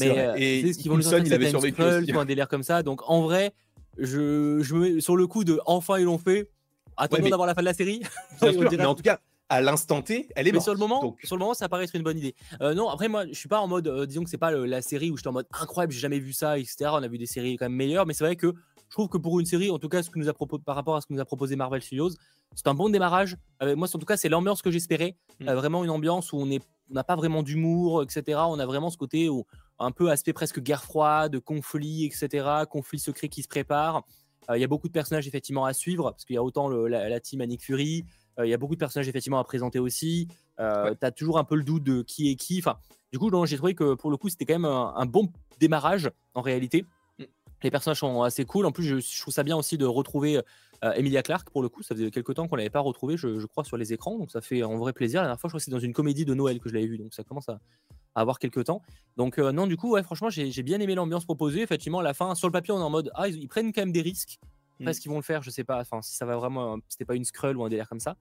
[0.00, 2.82] mais euh, et ce qu'ils vont nous il avait survécu aussi, un délire comme ça.
[2.82, 3.54] Donc en vrai
[3.96, 6.50] je, je me mets sur le coup de enfin ils l'ont fait.
[6.96, 8.02] Attendons d'avoir la fin de la série.
[8.42, 9.20] Mais en tout cas
[9.50, 11.96] à l'instant T, elle est Mais sur le moment, sur le moment, ça paraît être
[11.96, 12.36] une bonne idée.
[12.62, 14.80] Euh, non, après moi, je suis pas en mode, euh, disons que c'est pas la
[14.80, 16.90] série où j'étais en mode incroyable, j'ai jamais vu ça, etc.
[16.92, 19.18] On a vu des séries quand même meilleures, mais c'est vrai que je trouve que
[19.18, 20.32] pour une série, en tout cas, ce que nous a
[20.64, 22.10] par rapport à ce que nous a proposé Marvel Studios,
[22.54, 23.36] c'est un bon démarrage.
[23.62, 25.16] Euh, moi, en tout cas, c'est l'ambiance que j'espérais.
[25.40, 25.50] Mm.
[25.52, 26.48] vraiment une ambiance où on
[26.90, 28.38] n'a pas vraiment d'humour, etc.
[28.46, 29.46] On a vraiment ce côté où
[29.80, 32.46] un peu aspect presque guerre froide, conflit, etc.
[32.70, 34.04] Conflit secret qui se prépare.
[34.54, 37.08] Il y a beaucoup de personnages effectivement à suivre parce qu'il y a autant la,
[37.08, 38.04] la, team Annick Fury,
[38.38, 40.28] il y a beaucoup de personnages effectivement à présenter aussi.
[40.60, 42.58] Euh, tu as toujours un peu le doute de qui est qui.
[42.58, 42.76] Enfin,
[43.12, 46.42] du coup, j'ai trouvé que pour le coup, c'était quand même un, bon démarrage en
[46.42, 46.84] réalité.
[47.18, 47.24] Mm.
[47.62, 48.66] Les personnages sont assez cool.
[48.66, 50.40] En plus, je, trouve ça bien aussi de retrouver
[50.84, 51.50] euh, Emilia Clarke.
[51.50, 53.92] Pour le coup, ça faisait quelques temps qu'on l'avait pas retrouvée, je, crois, sur les
[53.92, 54.18] écrans.
[54.18, 55.20] Donc ça fait en vrai plaisir.
[55.20, 56.86] La dernière fois, je crois que c'est dans une comédie de Noël que je l'avais
[56.86, 56.98] vue.
[56.98, 57.58] Donc ça commence à,
[58.14, 58.82] avoir quelques temps.
[59.16, 61.62] Donc non, du coup, ouais, franchement, j'ai bien aimé l'ambiance proposée.
[61.62, 63.82] Effectivement, à la fin, sur le papier, on est en mode ah, ils, prennent quand
[63.82, 64.40] même des risques.
[64.80, 64.94] Après, mm.
[64.94, 65.80] ce qu'ils vont le faire, je sais pas.
[65.80, 68.16] Enfin, si ça va vraiment, c'était pas une scroll ou un délire comme ça.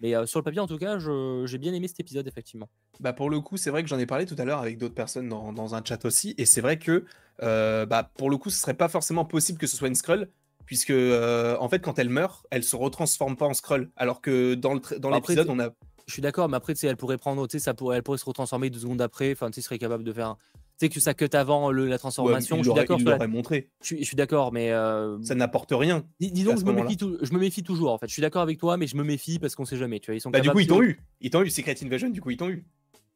[0.00, 2.68] Mais sur le papier, en tout cas, j'ai bien aimé cet épisode, effectivement.
[3.00, 4.94] Bah pour le coup, c'est vrai que j'en ai parlé tout à l'heure avec d'autres
[4.94, 7.04] personnes dans, dans, un chat aussi, et c'est vrai que
[7.38, 10.28] bah, pour le coup, ce serait pas forcément possible que ce soit une Skrull,
[10.66, 14.74] puisque en fait, quand elle meurt, elle se retransforme pas en Skrull, alors que dans
[15.10, 15.70] l'épisode, on a.
[16.06, 18.80] Je suis d'accord, mais après, elle pourrait prendre, ça pourrait, elle pourrait se retransformer deux
[18.80, 20.36] secondes après, enfin, tu serait capable de faire
[20.76, 22.58] sais que ça cut avant le, la transformation.
[22.58, 22.98] je suis d'accord.
[23.00, 23.26] La...
[23.26, 23.70] montré.
[23.82, 26.04] Je, suis d'accord, mais euh, ça n'apporte rien.
[26.20, 27.92] Dis, donc, je me, méfie je me méfie toujours.
[27.92, 30.00] En fait, je suis d'accord avec toi, mais je me méfie parce qu'on sait jamais.
[30.00, 31.00] Tu vois, ils sont bah, du coup, ils t'ont eu.
[31.20, 31.50] Ils t'ont eu.
[31.50, 32.64] Secret Invasion, du coup, ils t'ont eu.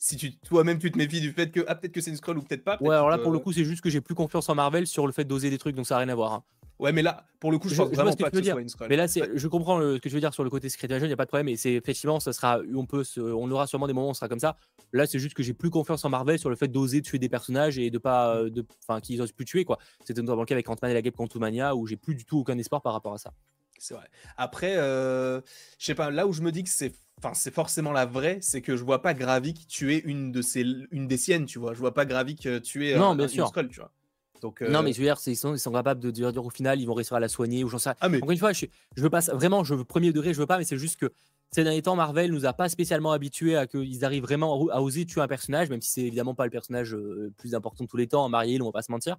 [0.00, 2.38] Si tu toi-même tu te méfies du fait que ah peut-être que c'est une scroll
[2.38, 2.78] ou peut-être pas.
[2.80, 5.08] ouais, alors là pour le coup c'est juste que j'ai plus confiance en Marvel sur
[5.08, 6.34] le fait d'oser des trucs, donc ça n'a rien à voir.
[6.34, 6.44] Hein.
[6.78, 8.96] Ouais, mais là, pour le coup, je, pense vraiment pas que, ce soit une Mais
[8.96, 11.14] là, je comprends ce que tu veux dire sur le côté Secret Invasion, il n'y
[11.14, 11.48] a pas de problème.
[11.48, 14.28] Et c'est effectivement, ça sera, on peut, on aura sûrement des moments où on sera
[14.28, 14.56] comme ça.
[14.92, 17.28] Là, c'est juste que j'ai plus confiance en Marvel sur le fait d'oser tuer des
[17.28, 19.78] personnages et de pas, euh, de, enfin, qu'ils osent plus tuer quoi.
[20.04, 22.38] C'était notamment le cas avec Ant-Man et la Guêpe Quantumania où j'ai plus du tout
[22.38, 23.32] aucun espoir par rapport à ça.
[23.78, 24.08] C'est vrai.
[24.36, 25.40] Après, euh,
[25.78, 28.38] je sais pas, là où je me dis que c'est enfin c'est forcément la vraie,
[28.40, 31.74] c'est que je vois pas Gravik tuer une de ses une des siennes, tu vois.
[31.74, 33.48] Je vois pas Gravik euh, tuer non, bien sûr.
[33.48, 33.92] Skull, tu vois.
[34.40, 36.80] Donc, Non, mais je veux dire, ils sont, ils sont capables de dire au final,
[36.80, 37.90] ils vont réussir à la soigner ou j'en sais.
[38.00, 38.18] Ah, mais...
[38.18, 40.58] Encore une fois, je, je veux pas vraiment, je veux premier degré, je veux pas,
[40.58, 41.12] mais c'est juste que
[41.50, 45.06] ces derniers temps, Marvel nous a pas spécialement habitués à qu'ils arrivent vraiment à oser
[45.06, 47.96] tuer un personnage, même si c'est évidemment pas le personnage le plus important de tous
[47.96, 49.16] les temps, Marielle, on va pas se mentir.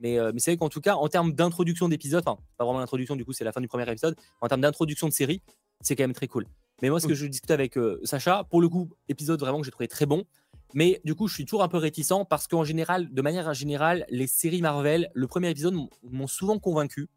[0.00, 3.16] Mais, mais c'est vrai qu'en tout cas, en termes d'introduction d'épisode, enfin, pas vraiment l'introduction,
[3.16, 5.42] du coup, c'est la fin du premier épisode, en termes d'introduction de série,
[5.80, 6.46] c'est quand même très cool.
[6.82, 9.70] Mais moi, ce que je discute avec Sacha, pour le coup, épisode vraiment que j'ai
[9.70, 10.24] trouvé très bon.
[10.74, 14.04] Mais du coup, je suis toujours un peu réticent parce qu'en général, de manière générale,
[14.10, 17.08] les séries Marvel, le premier épisode m'ont souvent convaincu.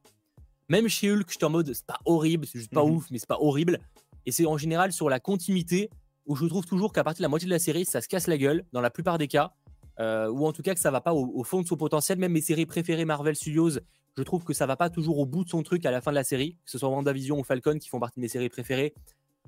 [0.69, 3.17] Même chez Hulk, j'étais en mode, c'est pas horrible, c'est juste pas mmh ouf, mais
[3.17, 3.79] c'est pas horrible.
[4.27, 5.89] Et c'est en général sur la continuité
[6.27, 8.27] où je trouve toujours qu'à partir de la moitié de la série, ça se casse
[8.27, 9.53] la gueule, dans la plupart des cas.
[9.99, 12.19] ou en tout cas que ça va pas au, fond de son potentiel.
[12.19, 13.79] Même mes séries préférées Marvel Studios,
[14.17, 16.11] je trouve que ça va pas toujours au bout de son truc à la fin
[16.11, 18.49] de la série, que ce soit WandaVision ou Falcon qui font partie de mes séries
[18.49, 18.93] préférées.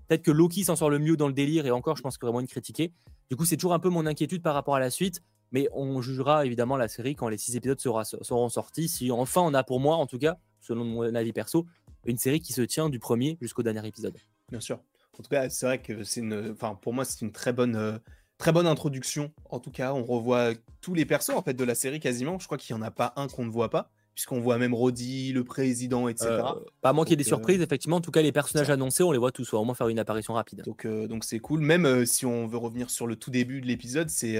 [0.09, 2.25] Peut-être que Loki s'en sort le mieux dans le délire et encore, je pense qu'il
[2.25, 2.91] y aurait moins de critiquer.
[3.29, 5.21] Du coup, c'est toujours un peu mon inquiétude par rapport à la suite.
[5.51, 8.87] Mais on jugera évidemment la série quand les six épisodes seront sortis.
[8.87, 11.67] Si enfin on a pour moi, en tout cas, selon mon avis perso,
[12.05, 14.17] une série qui se tient du premier jusqu'au dernier épisode.
[14.49, 14.79] Bien sûr.
[15.17, 16.51] En tout cas, c'est vrai que c'est une.
[16.51, 17.75] Enfin, pour moi, c'est une très bonne.
[17.75, 17.97] Euh,
[18.41, 19.31] introduction.
[19.49, 22.39] En tout cas, on revoit tous les persos en fait de la série quasiment.
[22.39, 24.73] Je crois qu'il n'y en a pas un qu'on ne voit pas puisqu'on voit même
[24.73, 26.27] Roddy, le président, etc.
[26.29, 27.95] Euh, pas moins qu'il y ait des surprises, effectivement.
[27.95, 29.97] En tout cas, les personnages annoncés, on les voit tous, ou au moins faire une
[29.97, 30.61] apparition rapide.
[30.65, 31.61] Donc, euh, donc c'est cool.
[31.61, 34.37] Même euh, si on veut revenir sur le tout début de l'épisode, c'est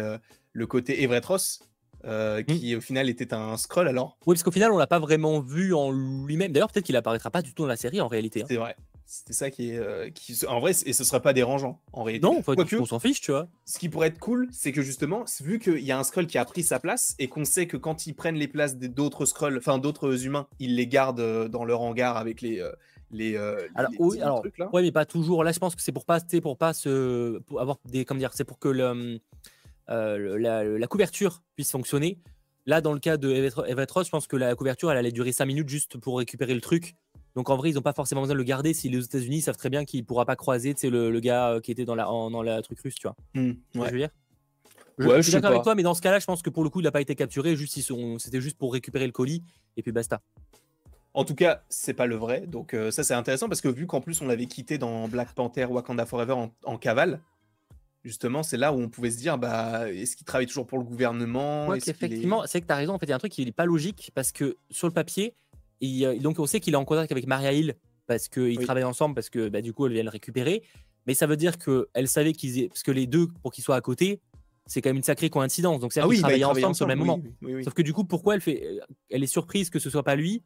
[0.52, 1.62] le côté Everett Ross.
[2.46, 4.18] Qui au final était un scroll alors.
[4.26, 6.52] Oui, parce qu'au final, on l'a pas vraiment vu en lui-même.
[6.52, 8.42] D'ailleurs, peut-être qu'il apparaîtra pas du tout dans la série en réalité.
[8.42, 8.48] Hein.
[8.50, 8.76] C'est vrai.
[9.12, 9.80] C'était ça qui est.
[9.80, 12.28] Euh, qui, en vrai, et ce serait pas dérangeant en réalité.
[12.28, 12.44] Non,
[12.80, 13.48] on s'en fiche, tu vois.
[13.66, 16.38] Ce qui pourrait être cool, c'est que justement, vu qu'il y a un scroll qui
[16.38, 19.58] a pris sa place et qu'on sait que quand ils prennent les places d'autres scrolls,
[19.58, 22.60] enfin d'autres humains, ils les gardent euh, dans leur hangar avec les.
[22.60, 22.72] Euh,
[23.10, 24.70] les, alors, oui, alors, trucs, là.
[24.72, 25.44] mais pas toujours.
[25.44, 28.34] Là, je pense que c'est pour pas, pour pas se, pour avoir des, comment dire,
[28.36, 29.20] c'est pour que le,
[29.88, 32.20] la, la, couverture puisse fonctionner
[32.68, 35.32] Là, dans le cas de Everett Ross, je pense que la couverture, elle allait durer
[35.32, 36.96] 5 minutes juste pour récupérer le truc.
[37.36, 39.58] Donc en vrai, ils n'ont pas forcément besoin de le garder si les États-Unis savent
[39.58, 42.06] très bien qu'il ne pourra pas croiser le, le gars euh, qui était dans la,
[42.06, 43.16] dans la truc russe, tu vois.
[43.34, 44.10] Mmh, je veux dire?
[45.00, 46.82] Je, suis d'accord avec toi, mais dans ce cas-là, je pense que pour le coup,
[46.82, 47.56] il n'a pas été capturé.
[47.56, 47.80] Juste,
[48.18, 49.44] c'était juste pour récupérer le colis
[49.78, 50.22] et puis basta.
[51.14, 52.46] En tout cas, c'est pas le vrai.
[52.48, 55.34] Donc euh, ça, c'est intéressant parce que vu qu'en plus on l'avait quitté dans Black
[55.34, 57.22] Panther Wakanda Forever en, cavale,
[58.04, 60.84] justement, c'est là où on pouvait se dire, bah, est-ce qu'il travaille toujours pour le
[60.84, 61.74] gouvernement?
[61.74, 62.94] Effectivement, c'est que tu as raison.
[62.94, 64.94] En fait, il y a un truc qui n'est pas logique parce que sur le
[64.94, 65.34] papier,
[65.82, 67.76] donc on sait qu'il est en contact avec Maria Hill
[68.08, 70.64] parce qu'ils travaillent ensemble, parce que bah, du coup, elle vient le récupérer.
[71.06, 73.82] Mais ça veut dire qu'elle savait qu'ils parce que les deux, pour qu'ils soient à
[73.82, 74.22] côté,
[74.66, 75.80] c'est quand même une sacrée coïncidence.
[75.80, 77.22] Donc c'est ah oui, travaillaient ensemble, sur le même moment.
[77.64, 80.16] Sauf que du coup, pourquoi elle fait, euh, elle est surprise que ce soit pas
[80.16, 80.44] lui?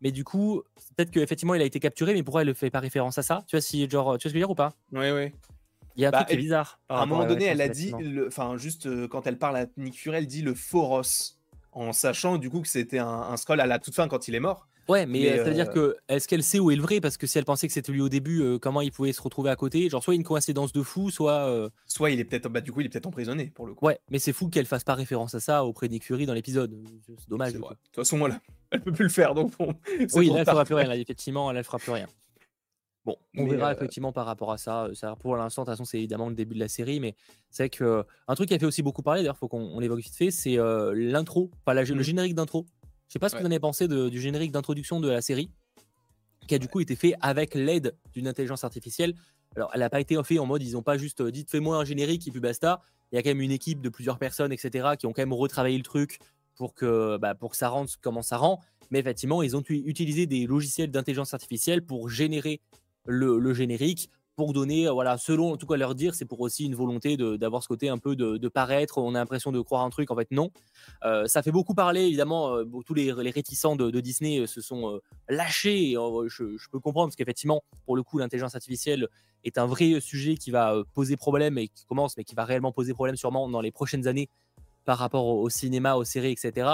[0.00, 0.62] Mais du coup,
[0.96, 3.44] peut-être qu'effectivement, il a été capturé, mais pourquoi elle ne fait pas référence à ça?
[3.46, 4.74] Tu vois, si, genre, tu vois ce que je veux dire ou pas?
[4.90, 5.32] Oui, oui.
[5.94, 6.80] Il y a un bah, truc qui est bizarre.
[6.88, 7.92] À un moment donné, elle a dit,
[8.26, 11.38] enfin, juste euh, quand elle parle à Nick Fury, elle dit le Foros,
[11.72, 14.34] en sachant du coup que c'était un, un scroll à la toute fin quand il
[14.34, 14.68] est mort.
[14.88, 17.00] Ouais, mais, euh, c'est-à-dire euh, que est-ce qu'elle sait où est le vrai?
[17.00, 19.22] Parce que si elle pensait que c'était lui au début, euh, comment il pouvait se
[19.22, 19.88] retrouver à côté?
[19.88, 21.70] Genre, soit une coïncidence de fou, soit.
[21.86, 22.48] Soit il est peut-être.
[22.48, 23.86] Bah, du coup, il est peut-être emprisonné pour le coup.
[23.86, 26.76] Ouais, mais c'est fou qu'elle fasse pas référence à ça auprès de Fury dans l'épisode.
[27.18, 27.52] C'est dommage.
[27.52, 28.40] De toute façon, voilà.
[28.72, 29.52] Elle peut plus le faire, donc
[30.14, 30.90] Oui, là, elle fera plus rien.
[30.92, 32.06] effectivement, elle, elle fera plus rien.
[33.04, 34.88] Bon, on verra effectivement par rapport à ça.
[34.94, 37.16] ça pour l'instant, de toute façon, c'est évidemment le début de la série, mais
[37.50, 40.14] c'est que un truc qui a fait aussi beaucoup parler, d'ailleurs, faut qu'on l'évoque vite
[40.14, 40.56] fait, c'est
[40.94, 42.00] l'intro, enfin le mmh.
[42.00, 42.66] générique d'intro
[43.12, 45.50] je sais pas ce que vous en avez pensé du générique d'introduction de la série,
[46.48, 49.12] qui a du coup été fait avec l'aide d'une intelligence artificielle.
[49.54, 51.84] Alors, elle n'a pas été fait en mode, ils n'ont pas juste dit fais-moi un
[51.84, 52.80] générique et puis basta.
[53.12, 55.34] Il y a quand même une équipe de plusieurs personnes, etc., qui ont quand même
[55.34, 56.20] retravaillé le truc
[56.56, 58.60] pour que, bah, pour que ça rende comment ça rend.
[58.90, 62.62] Mais effectivement, ils ont utilisé des logiciels d'intelligence artificielle pour générer
[63.06, 66.64] le générique pour donner, euh, voilà, selon en tout cas leur dire, c'est pour aussi
[66.64, 68.98] une volonté d'avoir ce côté un peu de, paraître.
[68.98, 70.50] On a l'impression de croire un truc, en fait, non.
[71.04, 72.54] Euh, ça fait beaucoup parler, évidemment.
[72.54, 75.94] Euh, tous les, réticents de, Disney se sont lâchés.
[76.26, 79.08] Je, je, peux comprendre parce qu'effectivement, pour le coup, l'intelligence artificielle
[79.44, 82.72] est un vrai sujet qui va poser problème et qui commence, mais qui va réellement
[82.72, 84.28] poser problème sûrement dans les prochaines années
[84.84, 86.68] par rapport au cinéma, aux séries, etc.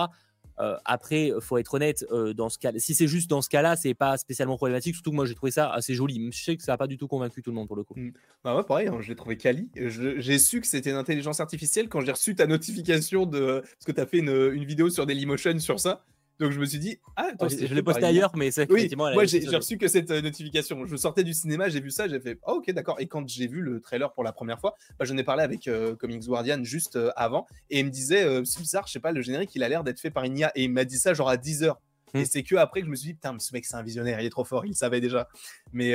[0.60, 3.76] Euh, après, faut être honnête, euh, dans ce cas, si c'est juste dans ce cas-là,
[3.76, 4.94] c'est pas spécialement problématique.
[4.94, 6.30] Surtout que moi, j'ai trouvé ça assez joli.
[6.32, 7.94] Je sais que ça n'a pas du tout convaincu tout le monde pour le coup.
[7.96, 8.12] Mmh.
[8.44, 9.70] Bah ouais, pareil, hein, je l'ai trouvé quali.
[9.76, 13.92] J'ai su que c'était une intelligence artificielle quand j'ai reçu ta notification de parce que
[13.92, 16.04] tu as fait une, une, vidéo sur Dailymotion sur ça.
[16.38, 19.24] Donc je me suis dit, ah, attends, je l'ai posté ailleurs, mais c'est oui, moi
[19.24, 20.86] j'ai reçu que cette euh, notification.
[20.86, 22.96] Je sortais du cinéma, j'ai vu ça, j'ai fait, oh, ok, d'accord.
[23.00, 25.66] Et quand j'ai vu le trailer pour la première fois, bah, j'en ai parlé avec
[25.66, 29.10] euh, Comics Guardian juste euh, avant, et il me disait, c'est bizarre, je sais pas,
[29.10, 31.12] le générique, il a l'air d'être fait par une IA, et il m'a dit ça
[31.12, 31.80] genre à 10 heures.
[32.14, 32.24] Et hmm.
[32.24, 34.26] c'est que après que je me suis dit, putain, ce mec, c'est un visionnaire, il
[34.26, 35.28] est trop fort, il savait déjà.
[35.72, 35.94] Mais,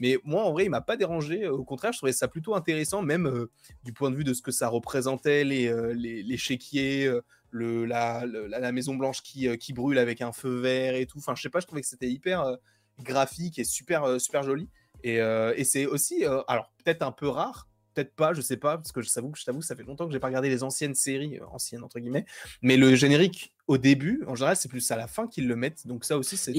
[0.00, 1.46] mais moi, en vrai, il m'a pas dérangé.
[1.46, 3.46] Au contraire, je trouvais ça plutôt intéressant, même
[3.84, 7.08] du point de vue de ce que ça représentait, les, les, les chéquiers,
[7.50, 11.18] le, la, la, Maison Blanche qui, euh, qui, brûle avec un feu vert et tout.
[11.18, 12.56] Enfin, je sais pas, je trouvais que c'était hyper euh,
[13.00, 14.68] graphique et super, euh, super joli.
[15.04, 18.90] Et, et c'est aussi, alors peut-être un peu rare, peut-être pas, je sais pas, parce
[18.90, 20.96] que je t'avoue que je t'avoue, ça fait longtemps que j'ai pas regardé les anciennes
[20.96, 22.26] séries, anciennes entre guillemets.
[22.62, 25.86] Mais le générique au début, en général, c'est plus à la fin qu'ils le mettent.
[25.86, 26.52] Donc ça aussi, c'est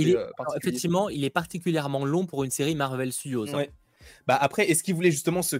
[0.55, 3.53] effectivement, il est particulièrement long pour une série Marvel Studios.
[3.53, 3.65] Hein.
[4.25, 5.57] Bah après, est-ce qu'ils voulaient justement se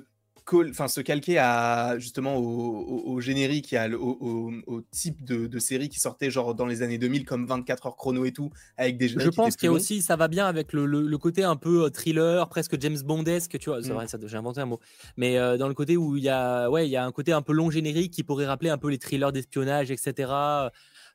[0.70, 6.56] enfin, se calquer à justement au, générique et au, type de, série qui sortait genre
[6.56, 9.68] dans les années 2000 comme 24 heures chrono et tout avec des Je pense qu'il
[9.68, 12.98] y a aussi ça va bien avec le, côté un peu euh, thriller, presque James
[13.04, 13.94] Bondesque, tu vois, c'est mm.
[13.94, 14.80] vrai, j'ai inventé un mot.
[15.18, 17.34] Mais euh, dans le côté où il y a ouais, il y a un côté
[17.34, 20.32] un peu long générique qui pourrait rappeler un peu les thrillers d'espionnage, etc.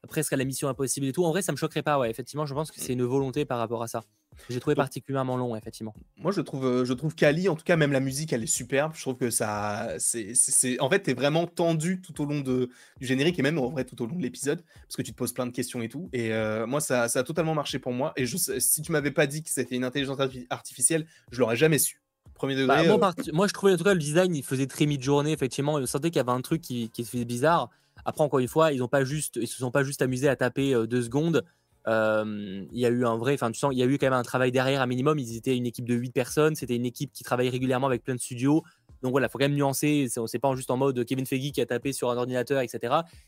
[0.08, 1.24] presque à la mission impossible et tout.
[1.24, 2.10] En vrai, ça me choquerait pas, ouais.
[2.10, 4.04] Effectivement, je pense que c'est une volonté par rapport à ça.
[4.48, 5.94] J'ai trouvé particulièrement long, effectivement.
[6.16, 8.46] Moi, je trouve, euh, je trouve Kali, en tout cas, même la musique, elle est
[8.46, 8.92] superbe.
[8.94, 10.34] Je trouve que ça, c'est,
[10.80, 13.84] en fait, t'es vraiment tendu tout au long de, du générique et même en vrai
[13.84, 16.08] tout au long de l'épisode parce que tu te poses plein de questions et tout.
[16.12, 18.12] Et euh, moi, ça, ça, a totalement marché pour moi.
[18.16, 20.18] Et je, si tu m'avais pas dit que c'était une intelligence
[20.50, 22.00] artificielle, je l'aurais jamais su.
[22.34, 22.66] Premier degré.
[22.98, 25.80] Bah, euh, moi, je trouvais en tout cas le design, il faisait très mid-journée, effectivement.
[25.80, 27.70] Je sentais qu'il y avait un truc qui, qui se faisait bizarre.
[28.04, 30.36] Après, encore une fois, ils ont pas juste, ils se sont pas juste amusés à
[30.36, 31.44] taper deux secondes
[31.86, 34.12] il y a eu un vrai, enfin tu sens, il y a eu quand même
[34.12, 35.18] un travail derrière un minimum.
[35.18, 38.14] Ils étaient une équipe de 8 personnes, c'était une équipe qui travaille régulièrement avec plein
[38.14, 38.62] de studios.
[39.02, 40.06] Donc voilà, il faut quand même nuancer.
[40.08, 42.78] C'est pas juste en mode Kevin Feige qui a tapé sur un ordinateur, etc.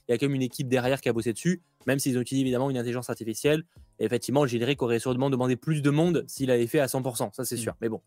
[0.09, 2.23] Il y a quand même une équipe derrière qui a bossé dessus, même s'ils ont
[2.23, 3.65] utilisé évidemment une intelligence artificielle.
[3.99, 7.45] Et effectivement, générique aurait sûrement demandé plus de monde s'il avait fait à 100%, ça
[7.45, 7.59] c'est mmh.
[7.59, 7.75] sûr.
[7.83, 8.01] Mais bon,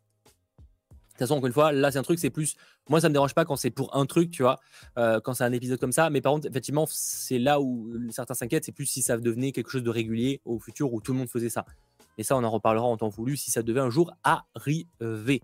[1.20, 2.56] toute façon, encore une fois, là, c'est un truc, c'est plus.
[2.90, 4.60] Moi, ça me dérange pas quand c'est pour un truc, tu vois,
[4.98, 6.10] euh, quand c'est un épisode comme ça.
[6.10, 9.70] Mais par contre, effectivement, c'est là où certains s'inquiètent, c'est plus si ça devenait quelque
[9.70, 11.66] chose de régulier au futur où tout le monde faisait ça.
[12.18, 15.42] Et ça, on en reparlera en temps voulu si ça devait un jour arriver.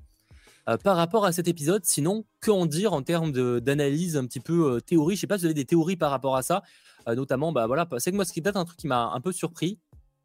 [0.83, 1.85] par rapport à cet épisode.
[1.85, 5.15] Sinon, que en dire en termes d'analyse un petit peu théorie?
[5.15, 6.63] Je sais pas si vous avez des théories par rapport à ça.
[7.07, 9.21] notamment, bah voilà, c'est que moi, ce qui est peut-être un truc qui m'a un
[9.21, 9.79] peu surpris,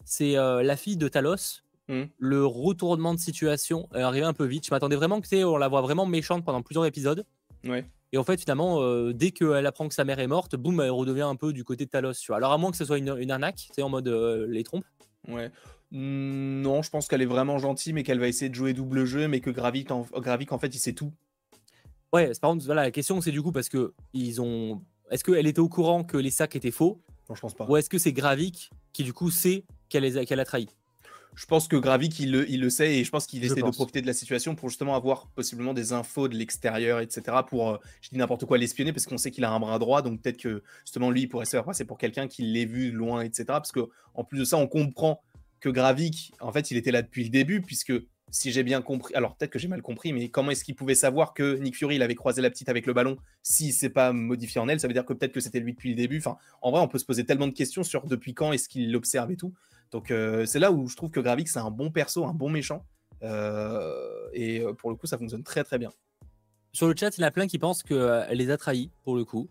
[0.05, 1.63] c'est la fille de Talos.
[1.91, 2.05] Mmh.
[2.19, 4.65] Le retournement de situation est arrivé un peu vite.
[4.65, 7.27] Je m'attendais vraiment que on la voit vraiment méchante pendant plusieurs épisodes.
[7.67, 7.85] Ouais.
[8.13, 11.23] Et en fait, finalement, dès qu'elle apprend que sa mère est morte, boum, elle redevient
[11.23, 12.15] un peu du côté de Talos.
[12.15, 12.37] Tu vois.
[12.37, 14.85] Alors, à moins que ce soit une, une arnaque, tu sais, en mode les trompes.
[15.29, 15.51] Ouais.
[15.91, 19.05] Mmh, non, je pense qu'elle est vraiment gentille, mais qu'elle va essayer de jouer double
[19.05, 21.13] jeu, mais que Gravik, en, en fait, il sait tout.
[22.13, 24.83] Ouais, par contre, voilà, la question, c'est du coup, parce que ils ont.
[25.11, 27.01] Est-ce qu'elle était au courant que les sacs étaient faux?
[27.29, 27.67] Non, je pense pas.
[27.69, 30.69] Ou est-ce que c'est Gravik qui, du coup, sait qu'elle qu'elle a trahi?
[31.35, 33.71] Je pense que Gravik, il le, il le sait et je pense qu'il essaie de
[33.71, 37.39] profiter de la situation pour justement avoir possiblement des infos de l'extérieur, etc.
[37.49, 40.03] Pour, euh, je dis n'importe quoi, l'espionner parce qu'on sait qu'il a un bras droit,
[40.03, 42.91] donc peut-être que justement lui, il pourrait se faire passer pour quelqu'un qui l'ait vu
[42.91, 43.45] loin, etc.
[43.47, 45.23] Parce que en plus de ça, on comprend
[45.61, 47.93] que Gravik, en fait, il était là depuis le début, puisque
[48.31, 50.95] si j'ai bien compris, alors peut-être que j'ai mal compris, mais comment est-ce qu'il pouvait
[50.95, 54.13] savoir que Nick Fury, il avait croisé la petite avec le ballon s'il s'est pas
[54.13, 56.19] modifié en elle Ça veut dire que peut-être que c'était lui depuis le début.
[56.19, 58.93] Enfin, en vrai, on peut se poser tellement de questions sur depuis quand est-ce qu'il
[58.93, 59.53] l'observe et tout.
[59.91, 62.49] Donc euh, c'est là où je trouve que Gravik, c'est un bon perso, un bon
[62.49, 62.85] méchant.
[63.23, 65.91] Euh, et euh, pour le coup, ça fonctionne très très bien.
[66.73, 69.17] Sur le chat, il y en a plein qui pensent qu'elle les a trahis, pour
[69.17, 69.49] le coup.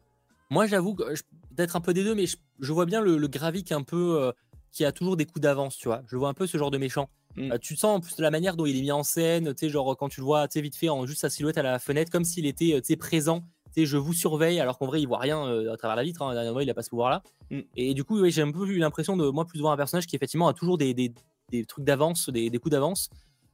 [0.49, 3.83] Moi, j'avoue, peut-être un peu des deux, mais je, vois bien le, le Gravik un
[3.83, 4.33] peu
[4.71, 6.01] qui a toujours des coups d'avance, tu vois.
[6.07, 7.09] Je vois un peu ce genre de méchant.
[7.35, 7.59] Mm.
[7.59, 9.69] tu sens en plus de la manière dont il est mis en scène, tu sais,
[9.69, 11.77] genre quand tu le vois, tu sais, vite fait, en juste sa silhouette à la
[11.77, 13.43] fenêtre, comme s'il était, tu sais, présent.
[13.77, 16.21] Je vous surveille, alors qu'en vrai, il voit rien à travers la vitre.
[16.21, 17.23] Hein, il a pas ce pouvoir-là.
[17.49, 17.59] Mm.
[17.75, 20.15] Et, du coup, j'ai un peu eu l'impression de, moi, plus voir un personnage qui,
[20.15, 21.13] effectivement, a toujours des, des,
[21.51, 23.09] des trucs d'avance, des, des, coups d'avance.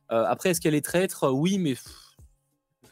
[0.10, 1.32] après, est-ce qu'elle est traître?
[1.32, 1.76] Oui, mais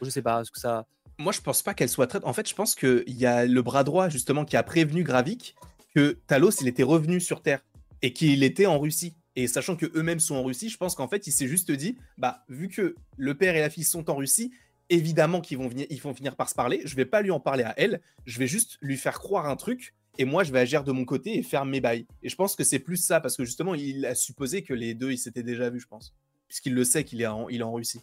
[0.01, 0.41] je sais pas.
[0.41, 0.85] Est-ce que ça.
[1.17, 2.27] Moi, je pense pas qu'elle soit traître.
[2.27, 5.55] En fait, je pense qu'il y a le bras droit, justement, qui a prévenu Gravik
[5.95, 7.63] que Talos, il était revenu sur Terre
[8.01, 9.15] et qu'il était en Russie.
[9.35, 11.97] Et sachant que eux-mêmes sont en Russie, je pense qu'en fait, il s'est juste dit,
[12.17, 14.51] bah, vu que le père et la fille sont en Russie,
[14.93, 16.81] évidemment qu'ils vont, venir, ils vont finir par se parler.
[16.85, 19.55] Je vais pas lui en parler à elle, je vais juste lui faire croire un
[19.55, 19.93] truc.
[20.19, 22.05] Et moi, je vais agir de mon côté et faire mes bails.
[22.21, 24.93] Et je pense que c'est plus ça, parce que justement, il a supposé que les
[24.93, 26.13] deux, ils s'étaient déjà vus, je pense.
[26.47, 28.01] Puisqu'il le sait qu'il est, en, il est en Russie.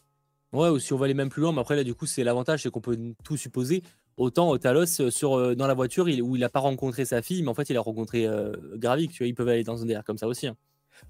[0.52, 2.24] Ouais, ou si on va aller même plus loin, mais après, là, du coup, c'est
[2.24, 3.84] l'avantage, c'est qu'on peut tout supposer.
[4.16, 7.42] Autant Talos, euh, sur, euh, dans la voiture, où il n'a pas rencontré sa fille,
[7.42, 9.12] mais en fait, il a rencontré euh, Gravik.
[9.12, 10.48] Tu vois, ils peuvent aller dans un délire comme ça aussi.
[10.48, 10.56] Hein.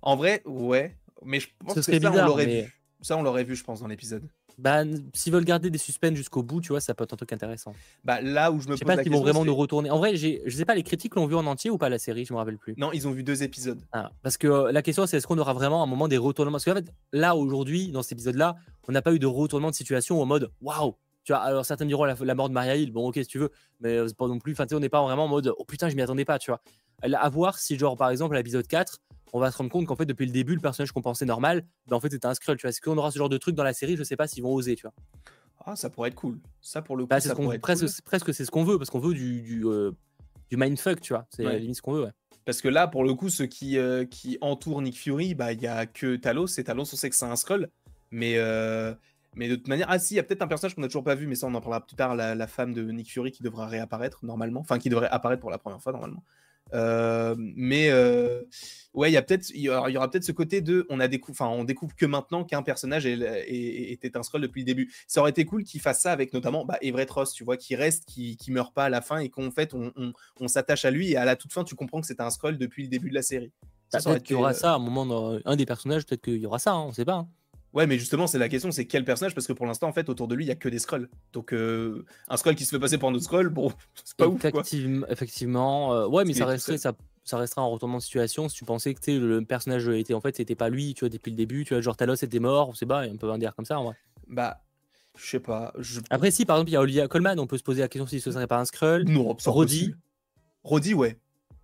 [0.03, 0.97] En vrai, ouais.
[1.25, 2.75] Mais je pense que ça, on l'aurait vu.
[3.01, 4.29] Ça, on l'aurait vu, je pense, dans l'épisode.
[4.61, 4.83] Bah,
[5.14, 7.73] s'ils veulent garder des suspens jusqu'au bout, tu vois, ça peut être un truc intéressant.
[8.05, 9.90] Bah, là où je me je sais pas s'ils vont vraiment nous retourner.
[9.90, 12.25] En vrai, je sais pas, les critiques l'ont vu en entier ou pas la série,
[12.27, 12.75] je me rappelle plus.
[12.77, 13.81] Non, ils ont vu deux épisodes.
[13.92, 16.53] Ah, parce que euh, la question, c'est est-ce qu'on aura vraiment un moment des retournements?
[16.53, 19.75] Parce qu'en fait, là, aujourd'hui, dans cet épisode-là, on n'a pas eu de retournement de
[19.75, 23.07] situation en mode waouh tu vois, alors certains diront la, mort de Maria Hill, bon
[23.07, 25.29] ok si tu veux, mais euh, pas non plus, enfin on n'est pas vraiment en
[25.29, 26.61] mode oh putain je m'y attendais pas, tu vois.
[27.03, 28.99] À voir si genre par exemple à l'épisode 4,
[29.33, 31.64] on va se rendre compte qu'en fait, depuis le début, le personnage qu'on pensait normal,
[31.87, 32.57] ben, en fait, c'était un Skrull.
[32.57, 33.97] Tu vois, est-ce qu'on aura ce genre de truc dans la série?
[33.97, 34.95] Je sais pas s'ils vont oser, tu vois.
[35.64, 36.38] Ah, ça pourrait être cool.
[36.61, 38.90] Ça, pour le bah, coup, ça pourrait être presque, presque c'est ce qu'on veut, parce
[38.90, 39.93] qu'on veut du, du, euh,
[40.49, 41.27] du mindfuck, tu vois.
[41.31, 42.12] C'est la limite ce qu'on veut, ouais.
[42.47, 45.61] Parce que là, pour le coup, ceux qui, euh, qui entourent Nick Fury, bah, il
[45.61, 46.47] y a que Talos.
[46.59, 47.69] Et Talos, on sait que c'est un Skrull.
[48.11, 48.95] Mais, euh,
[49.37, 51.05] mais de toute manière, ah si, il y a peut-être un personnage qu'on n'a toujours
[51.05, 52.16] pas vu, mais ça, on en parlera plus tard.
[52.16, 54.61] La, la, femme de Nick Fury qui devra réapparaître normalement.
[54.61, 56.25] Enfin, qui devrait apparaître pour la première fois normalement.
[56.72, 58.42] Euh, mais euh,
[58.94, 61.46] ouais, il y a peut-être, il y aura, peut-être ce côté de, on a découvert,
[61.46, 64.92] enfin, on découvre que maintenant qu'un personnage était un scroll depuis le début.
[65.06, 67.76] Ça aurait été cool qu'il fasse ça avec notamment bah, Everett Ross, tu vois, qui
[67.76, 69.92] reste, qui, qui meurt pas à la fin et qu'en fait on,
[70.38, 72.59] on, s'attache à lui et à la toute fin tu comprends que c'est un scroll
[72.59, 73.52] depuis le début de la série.
[73.88, 76.22] Ça, bah, peut-être qu'il y aura ça à un moment dans un des personnages, peut-être
[76.22, 77.14] qu'il y aura ça, hein, on sait pas.
[77.14, 77.28] Hein.
[77.72, 79.35] Ouais, mais justement, c'est la question, c'est quel personnage?
[79.35, 81.09] Parce que pour l'instant, en fait, autour de lui, il y a que des scrolls.
[81.33, 83.72] Donc, euh, un scroll qui se fait passer pour un autre scroll, bon,
[84.04, 84.40] c'est pas ouf.
[84.50, 84.62] Quoi.
[85.09, 88.94] Effectivement, ouais, mais ça resterait, ça, ça restera un retournement de situation si tu pensais
[88.94, 91.74] que le personnage était en fait c'était pas lui tu vois depuis le début tu
[91.74, 93.85] vois genre Talos était mort on sait pas on peut un dire comme ça en
[93.85, 94.61] vrai bah
[95.16, 95.72] je sais pas
[96.11, 98.06] après si par exemple il y a Olivia Colman on peut se poser la question
[98.06, 99.94] si ce serait pas un Skrull non Roddy
[100.64, 101.18] Roddy ouais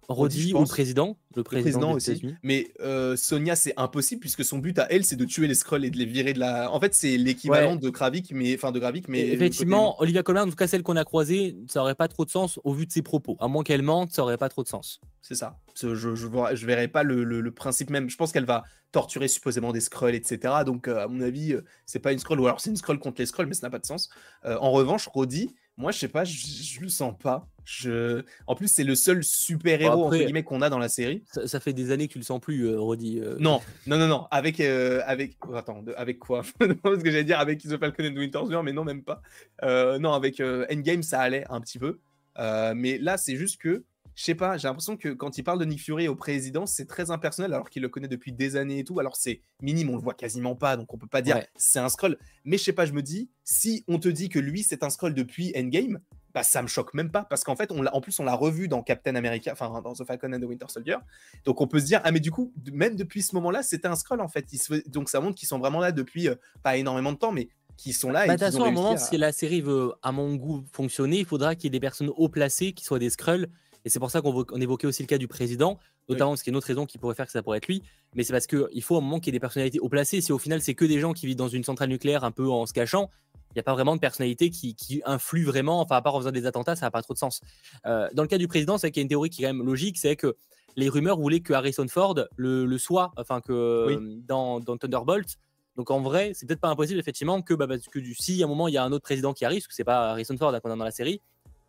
[0.08, 2.22] Roddy ou le président, le président, aussi.
[2.42, 5.84] Mais euh, Sonia, c'est impossible puisque son but à elle, c'est de tuer les scrolls
[5.84, 6.70] et de les virer de la.
[6.72, 10.50] En fait, c'est l'équivalent de Gravik, mais enfin de Gravik, mais effectivement, Olivia Colman, en
[10.50, 12.92] tout cas celle qu'on a croisée, ça aurait pas trop de sens au vu de
[12.92, 13.36] ses propos.
[13.40, 15.00] À moins qu'elle mente, ça aurait pas trop de sens.
[15.22, 15.58] C'est ça.
[15.74, 18.08] Je, je, je, verrais pas le, principe même.
[18.08, 20.54] Je pense qu'elle va torturer supposément des scrolls, etc.
[20.64, 22.98] Donc, euh, à mon avis, euh, c'est pas une scroll, ou alors c'est une scroll
[23.00, 24.08] contre les scrolls, mais ça n'a pas de sens.
[24.44, 27.46] en revanche, Roddy, moi, je sais pas, je, le sens pas.
[27.64, 28.22] Je...
[28.46, 31.22] En plus, c'est le seul super-héros guillemets qu'on a dans la série.
[31.44, 33.20] Ça, fait des années que tu le sens plus, euh, Roddy.
[33.20, 33.36] Euh.
[33.40, 34.26] Non, non, non, non.
[34.30, 35.36] Avec, euh, avec...
[35.46, 36.42] Oh, attends, avec quoi?
[36.82, 39.20] Parce que j'allais dire avec The Falcon and Winter Soldier, mais non, même pas.
[39.98, 41.98] non, avec Endgame, ça allait un petit peu.
[42.38, 43.84] mais là, c'est juste que
[44.16, 46.86] je sais pas, j'ai l'impression que quand il parle de Nick Fury au président, c'est
[46.86, 48.98] très impersonnel alors qu'il le connaît depuis des années et tout.
[48.98, 51.90] Alors c'est minime, on le voit quasiment pas, donc on peut pas dire c'est un
[51.90, 52.16] scroll.
[52.44, 54.90] Mais je sais pas, je me dis, si on te dit que lui c'est un
[54.90, 56.00] scroll depuis Endgame,
[56.32, 58.68] bah ça me choque même pas parce qu'en fait, on en plus on l'a revu
[58.68, 60.96] dans Captain America, enfin dans The Falcon and the Winter Soldier.
[61.44, 63.96] Donc on peut se dire ah mais du coup même depuis ce moment-là c'était un
[63.96, 64.46] scroll en fait.
[64.86, 67.92] Donc ça montre qu'ils sont vraiment là depuis euh, pas énormément de temps, mais qui
[67.92, 68.26] sont là.
[68.26, 71.18] Bah, de toute façon, à un moment, si la série veut, à mon goût, fonctionner,
[71.18, 73.48] il faudra qu'il y ait des personnes haut placées qui soient des Skrulls.
[73.86, 75.78] Et c'est pour ça qu'on évoquait aussi le cas du président,
[76.08, 77.68] notamment parce qu'il y a une autre raison qui pourrait faire que ça pourrait être
[77.68, 77.84] lui.
[78.16, 80.20] Mais c'est parce qu'il faut un moment qu'il y ait des personnalités haut placées.
[80.20, 82.50] Si au final, c'est que des gens qui vivent dans une centrale nucléaire un peu
[82.50, 83.10] en se cachant,
[83.50, 86.18] il n'y a pas vraiment de personnalité qui, qui, influe vraiment, enfin, à part en
[86.18, 87.42] faisant des attentats, ça n'a pas trop de sens.
[87.86, 89.54] Euh, dans le cas du président, c'est qu'il y a une théorie qui est quand
[89.54, 90.36] même logique, c'est que
[90.74, 95.36] les rumeurs voulaient que Harrison Ford le, soit, enfin que dans, dans, Thunderbolt,
[95.76, 98.48] donc en vrai, c'est peut-être pas impossible effectivement que, bah, parce que si à un
[98.48, 100.52] moment il y a un autre président qui arrive, parce que c'est pas Harrison Ford
[100.60, 101.20] qu'on a dans la série,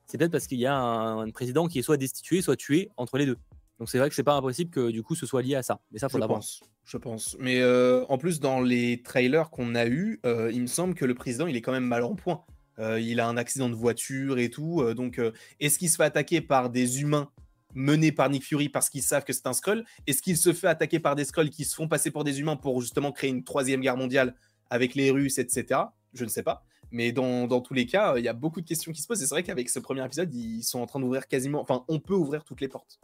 [0.07, 3.17] c'est peut-être parce qu'il y a un, président qui est soit destitué, soit tué entre
[3.17, 3.37] les deux.
[3.77, 5.79] Donc c'est vrai que c'est pas impossible que du coup ce soit lié à ça.
[5.91, 6.61] Mais ça, faut je pense.
[6.85, 7.35] Je pense.
[7.39, 11.05] Mais euh, en plus, dans les trailers qu'on a eu, euh, il me semble que
[11.05, 12.43] le président, il est quand même mal en point.
[12.79, 14.81] Euh, il a un accident de voiture et tout.
[14.93, 15.19] donc,
[15.59, 17.29] est-ce qu'il se fait attaquer par des humains
[17.75, 19.83] mené par Nick Fury parce qu'ils savent que c'est un Skrull?
[20.07, 22.55] Est-ce qu'il se fait attaquer par des Skrulls qui se font passer pour des humains
[22.55, 24.35] pour justement créer une troisième guerre mondiale
[24.69, 25.81] avec les Russes, etc.
[26.13, 26.63] Je ne sais pas.
[26.91, 29.21] Mais dans, tous les cas, il y a beaucoup de questions qui se posent.
[29.21, 31.61] Et c'est vrai qu'avec ce premier épisode, ils sont en train d'ouvrir quasiment.
[31.61, 32.99] Enfin, on peut ouvrir toutes les portes.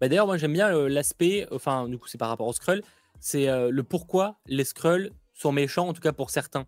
[0.00, 1.46] Bah D'ailleurs, moi j'aime bien euh, l'aspect.
[1.50, 2.82] Enfin, du coup, c'est par rapport aux Skrulls.
[3.20, 6.66] C'est euh, le pourquoi les Skrulls sont méchants, en tout cas pour certains.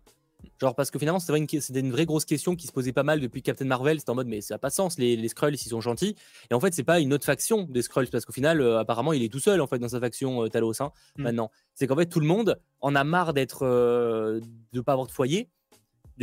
[0.59, 1.47] Genre, parce que finalement, c'était une,
[1.85, 3.99] une vraie grosse question qui se posait pas mal depuis Captain Marvel.
[3.99, 6.15] C'était en mode, mais ça n'a pas de sens, les, les Skrulls, ils sont gentils.
[6.49, 9.13] Et en fait, c'est pas une autre faction des Skrulls, parce qu'au final, euh, apparemment,
[9.13, 11.23] il est tout seul, en fait, dans sa faction euh, Talos, hein, mm.
[11.23, 11.51] maintenant.
[11.73, 14.39] C'est qu'en fait, tout le monde en a marre d'être, euh,
[14.73, 15.49] de pas avoir de foyer.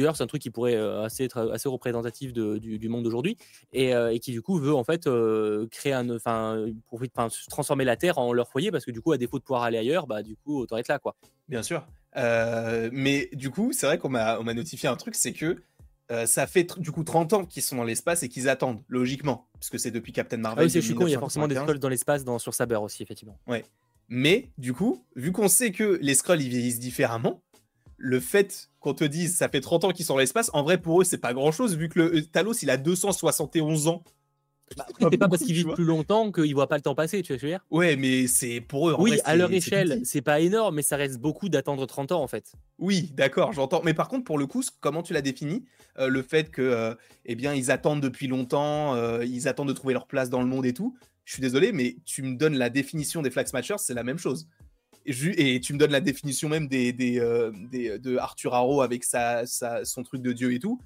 [0.02, 3.36] D'ailleurs, c'est un truc qui pourrait assez être assez représentatif du, monde d'aujourd'hui
[3.72, 5.08] et, qui du coup veut en fait
[5.70, 6.66] créer un, enfin,
[7.50, 9.78] transformer la Terre en leur foyer parce que du coup, à défaut de pouvoir aller
[9.78, 11.16] ailleurs, bah du coup, autant être là, quoi.
[11.48, 11.86] Bien sûr.
[12.16, 15.56] Euh, mais du coup, c'est vrai qu'on m'a notifié un truc, c'est que
[16.10, 19.46] euh, ça fait du coup 30 ans qu'ils sont dans l'espace et qu'ils attendent, logiquement,
[19.60, 20.62] puisque c'est depuis Captain Marvel.
[20.62, 22.76] Ah oui, c'est con, il y a forcément des Skrulls dans l'espace dans, sur Saber
[22.76, 23.38] aussi, effectivement.
[23.46, 23.64] Ouais.
[24.08, 27.42] Mais du coup, vu qu'on sait que les Skrulls ils vieillissent différemment,
[27.98, 30.78] le fait qu'on te dise ça fait 30 ans qu'ils sont dans l'espace, en vrai
[30.78, 34.02] pour eux c'est pas grand chose, vu que le euh, Talos il a 271 ans
[34.76, 37.32] bah, c'est pas parce qu'ils vivent plus longtemps qu'ils voient pas le temps passer, tu
[37.32, 37.64] vois ce que je veux dire?
[37.70, 38.96] Ouais, mais c'est pour eux.
[38.98, 42.26] oui, à leur échelle, c'est pas énorme, mais ça reste beaucoup d'attendre 30 ans en
[42.26, 42.52] fait.
[42.78, 43.82] Oui, d'accord, j'entends.
[43.84, 45.64] Mais par contre, pour le coup, comment tu l'as défini
[45.98, 46.94] euh, Le fait que, euh,
[47.24, 50.46] eh bien, ils attendent depuis longtemps, euh, ils attendent de trouver leur place dans le
[50.46, 50.96] monde et tout.
[51.24, 54.18] Je suis désolé, mais tu me donnes la définition des Flag Smashers, c'est la même
[54.18, 54.48] chose.
[55.08, 60.22] Et, tu me donnes la définition même des, des, de Arthur Harrow avec son truc
[60.22, 60.78] de Dieu et tout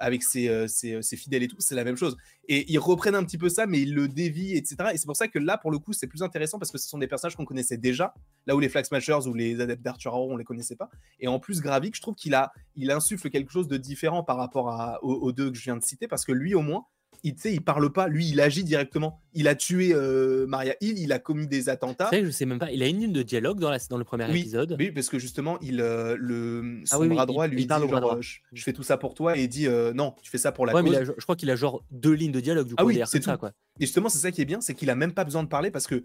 [0.00, 2.16] avec euh, ses, fidèles et tout, c'est la même chose.
[2.48, 4.76] Et ils reprennent un petit peu ça, mais ils le dévient, etc.
[4.94, 6.88] Et c'est pour ça que là, pour le coup, c'est plus intéressant parce que ce
[6.88, 8.14] sont des personnages qu'on connaissait déjà,
[8.46, 10.88] là où les Flag Smashers ou les adeptes d'Arthur Harrow, on les connaissait pas.
[11.20, 14.38] Et en plus, Gravik, je trouve qu'il a, il insuffle quelque chose de différent par
[14.38, 16.86] rapport à, aux deux que je viens de citer, parce que lui, au moins,
[17.22, 19.20] il, il parle pas, lui, il agit directement.
[19.34, 22.08] Il a tué euh, Maria Hill, il a commis des attentats.
[22.10, 22.70] C'est je sais même pas.
[22.72, 24.76] Il a une ligne de dialogue dans, la, dans le premier épisode.
[24.78, 28.20] Oui, parce que justement, il, euh, le, ah son bras droit lui dit genre, euh,
[28.20, 30.72] je, fais tout ça pour toi et il dit non, tu fais ça pour la
[30.72, 30.82] cause.
[30.84, 32.82] Mais je crois qu'il a genre deux lignes de dialogue du coup.
[32.82, 33.52] Ah oui, c'est ça quoi.
[33.78, 35.70] Et justement, c'est ça qui est bien, c'est qu'il a même pas besoin de parler
[35.70, 36.02] parce que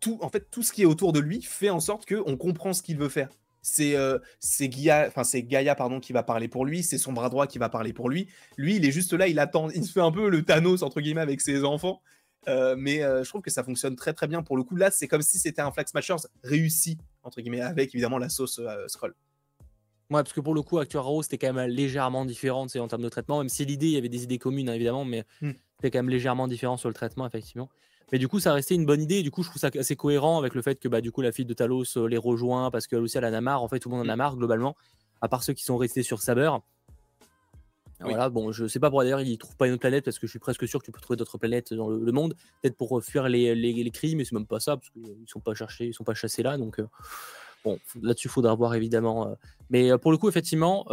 [0.00, 2.72] tout, en fait, tout ce qui est autour de lui fait en sorte qu'on comprend
[2.72, 3.28] ce qu'il veut faire
[3.64, 7.58] c'est euh, c'est Gaia pardon qui va parler pour lui, c'est son bras droit qui
[7.58, 8.28] va parler pour lui.
[8.58, 11.00] Lui, il est juste là, il attend, il se fait un peu le Thanos entre
[11.00, 12.02] guillemets avec ses enfants.
[12.46, 14.76] Euh, mais euh, je trouve que ça fonctionne très très bien pour le coup.
[14.76, 18.60] Là, c'est comme si c'était un Flag Smashers réussi entre guillemets avec évidemment la sauce
[18.86, 19.14] scroll.
[20.10, 23.02] Ouais, parce que pour le coup, Acteur Rose, c'était quand même légèrement différent en termes
[23.02, 25.52] de traitement, même si l'idée, il y avait des idées communes hein, évidemment, mais hmm.
[25.76, 27.70] c'était quand même légèrement différent sur le traitement, effectivement.
[28.12, 29.22] Mais du coup, ça restait une bonne idée.
[29.22, 31.32] Du coup, je trouve ça assez cohérent avec le fait que bah, du coup, la
[31.32, 33.62] fille de Talos euh, les rejoint parce qu'elle aussi, elle en a marre.
[33.62, 34.18] En fait, tout le monde en a mmh.
[34.18, 34.76] marre globalement,
[35.20, 36.50] à part ceux qui sont restés sur Saber.
[38.00, 40.26] Voilà, bon, je sais pas pour d'ailleurs, ils trouvent pas une autre planète parce que
[40.26, 43.02] je suis presque sûr que tu peux trouver d'autres planètes dans le, monde, peut-être pour
[43.02, 45.86] fuir les, les, les cris, mais c'est même pas ça parce qu'ils sont pas cherchés,
[45.86, 46.88] ils sont pas chassés là, donc euh,
[47.64, 49.28] bon, là-dessus, il faudra voir évidemment.
[49.28, 49.34] Euh.
[49.70, 50.84] mais pour le coup, effectivement,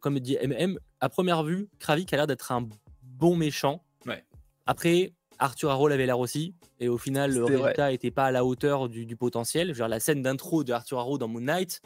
[0.00, 2.66] comme dit MM, à première vue, Kravik a l'air d'être un
[3.02, 3.84] bon méchant.
[4.04, 4.24] Ouais.
[4.66, 6.54] Après, Arthur Harrow l'avait l'air aussi.
[6.80, 9.74] Et au final, le résultat n'était pas à la hauteur du, potentiel.
[9.74, 11.80] Genre, la scène d'intro de Arthur Harrow dans Moon Knight,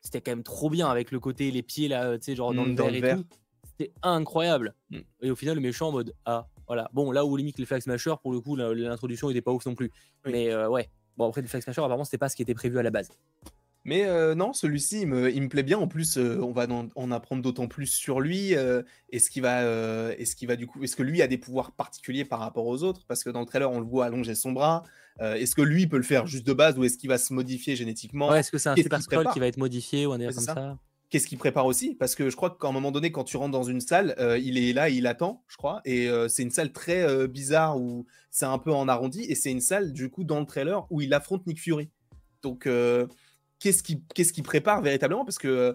[0.00, 2.64] c'était quand même trop bien avec le côté, les pieds là, tu sais, genre dans,
[2.64, 3.24] le, mm, verre et tout.
[3.66, 4.74] C'était incroyable.
[4.90, 4.98] Mm.
[5.22, 6.90] Et au final, le méchant en mode Ah, voilà.
[6.92, 9.74] Bon, là où limite les Flag Smashers, pour le coup, l'introduction n'était pas ouf non
[9.74, 9.90] plus.
[10.26, 10.88] Mais euh, ouais.
[11.16, 13.10] Bon, après, les Flag Smashers, apparemment, c'était pas ce qui était prévu à la base.
[13.84, 15.78] Mais non, celui-ci, il me, plaît bien.
[15.78, 18.54] En plus, on va en apprendre d'autant plus sur lui.
[19.10, 19.62] est-ce qu'il va,
[20.14, 22.82] est-ce qu'il va du coup, est-ce que lui a des pouvoirs particuliers par rapport aux
[22.82, 23.04] autres?
[23.06, 24.84] Parce que dans le trailer, on le voit allonger son bras.
[25.20, 27.76] est-ce que lui peut le faire juste de base ou est-ce qu'il va se modifier
[27.76, 28.34] génétiquement?
[28.34, 30.78] Est-ce que c'est un super scroll qui va être modifié ou un délire comme ça,
[31.10, 31.94] Qu'est-ce qu'il prépare aussi?
[31.94, 34.58] Parce que je crois qu'à un moment donné, quand tu rentres dans une salle, il
[34.58, 35.80] est là, il attend, je crois.
[35.84, 39.22] Et c'est une salle très bizarre où c'est un peu en arrondi.
[39.28, 41.90] Et c'est une salle, du coup, dans le trailer où il affronte Nick Fury.
[42.42, 42.68] Donc
[43.72, 45.72] qu'est-ce qu'il prépare véritablement Parce que euh,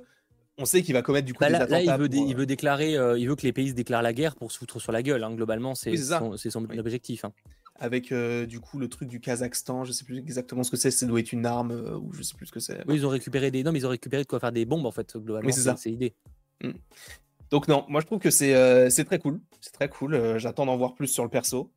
[0.58, 1.72] on sait qu'il va commettre du coup bah des.
[1.72, 4.14] Là, il, veut il veut déclarer, euh, il veut que les pays se déclarent la
[4.14, 5.24] guerre pour se foutre sur la gueule.
[5.24, 7.26] Hein, globalement, c'est son, son objectif.
[7.26, 7.34] Hein.
[7.82, 10.92] Avec euh, du coup le truc du Kazakhstan, je sais plus exactement ce que c'est.
[10.92, 12.84] Ça doit être une arme ou je sais plus ce que c'est.
[12.88, 14.86] Oui, ils ont récupéré des, non, mais ils ont récupéré de quoi faire des bombes
[14.86, 15.16] en fait.
[15.18, 15.76] Globalement, c'est ça.
[15.78, 16.14] C'est l'idée.
[16.62, 16.72] Mmh.
[17.52, 19.40] Donc non, moi je trouve que c'est c'est très cool.
[19.62, 20.38] C'est très cool.
[20.38, 21.72] j'attends d'en voir plus sur le perso.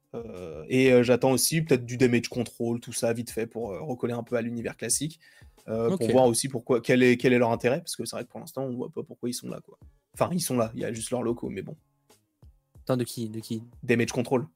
[0.69, 4.35] et j'attends aussi peut-être du damage control, tout ça vite fait pour recoller un peu
[4.35, 5.21] à l'univers classique.
[5.69, 8.25] Euh, pour voir aussi pourquoi, quel est, quel est leur intérêt, parce que c'est vrai
[8.25, 9.61] que pour l'instant, on voit pas pourquoi ils sont là.
[9.65, 9.79] Quoi.
[10.15, 11.77] Enfin, ils sont là, il y a juste leurs locaux, mais bon.
[12.83, 13.63] Attends, de qui, de qui?
[13.83, 14.47] Damage Control.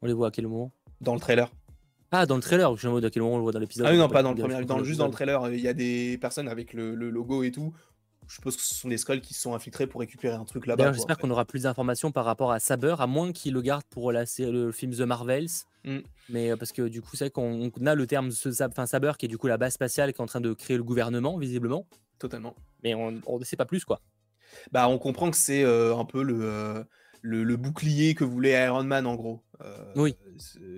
[0.00, 0.72] On les voit à quel moment?
[1.00, 1.52] Dans le trailer.
[2.10, 3.86] Ah, dans le trailer, je me demande à quel moment on le voit dans l'épisode?
[3.86, 5.74] Ah oui, non, pas dans le premier, dans, juste dans le trailer, il y a
[5.74, 7.74] des personnes avec le, le logo et tout
[8.28, 10.66] je suppose que ce sont des skulls qui se sont infiltrés pour récupérer un truc
[10.66, 10.92] là-bas.
[10.92, 14.12] J'espère qu'on aura plus d'informations par rapport à Saber, à moins qu'il le garde pour
[14.12, 15.48] la, le film The Marvels.
[15.84, 15.98] Mm.
[16.30, 18.30] Mais euh, parce que du coup, c'est qu'on a le terme
[18.62, 20.76] enfin, Saber qui est du coup la base spatiale qui est en train de créer
[20.76, 21.86] le gouvernement, visiblement.
[22.18, 22.54] Totalement.
[22.82, 24.00] Mais on ne sait pas plus, quoi.
[24.72, 26.84] Bah, on comprend que c'est euh, un peu euh,
[27.22, 29.42] le, le, bouclier que voulait Iron Man, en gros.
[29.96, 30.16] oui.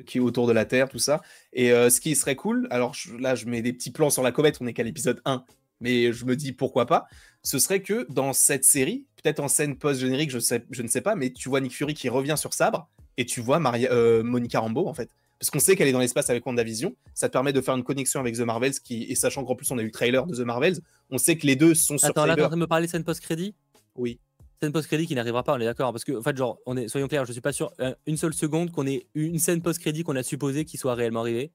[0.07, 1.23] Qui est autour de la Terre, tout ça.
[1.53, 4.59] Et ce qui serait cool, alors là, je mets des petits plans sur la comète,
[4.61, 5.45] on est qu'à l'épisode 1,
[5.81, 7.07] mais je me dis pourquoi pas,
[7.47, 11.01] ce serait que dans cette série, peut-être en scène post-générique, je, sais, je ne sais
[11.01, 14.25] pas, mais tu vois Nick Fury qui revient sur Sabre et tu vois Maria, euh,
[14.25, 15.09] Monica Rambeau en fait.
[15.39, 17.85] Parce qu'on sait qu'elle est dans l'espace avec WandaVision, ça te permet de faire une
[17.85, 20.35] connexion avec The Marvels, qui, et sachant qu'en plus on a eu le trailer de
[20.35, 20.81] The Marvels,
[21.11, 22.89] on sait que les deux sont sur Attends, là, tu en train de me parler
[22.89, 23.55] scène post-crédit?
[23.95, 24.19] Oui.
[24.61, 26.89] Scène post-crédit qui n'arrivera pas, on est d'accord Parce que, en fait, genre, on est,
[26.89, 30.03] soyons clairs, je suis pas sûr euh, une seule seconde qu'on ait une scène post-crédit
[30.03, 31.53] qu'on a supposé qui soit réellement arrivée.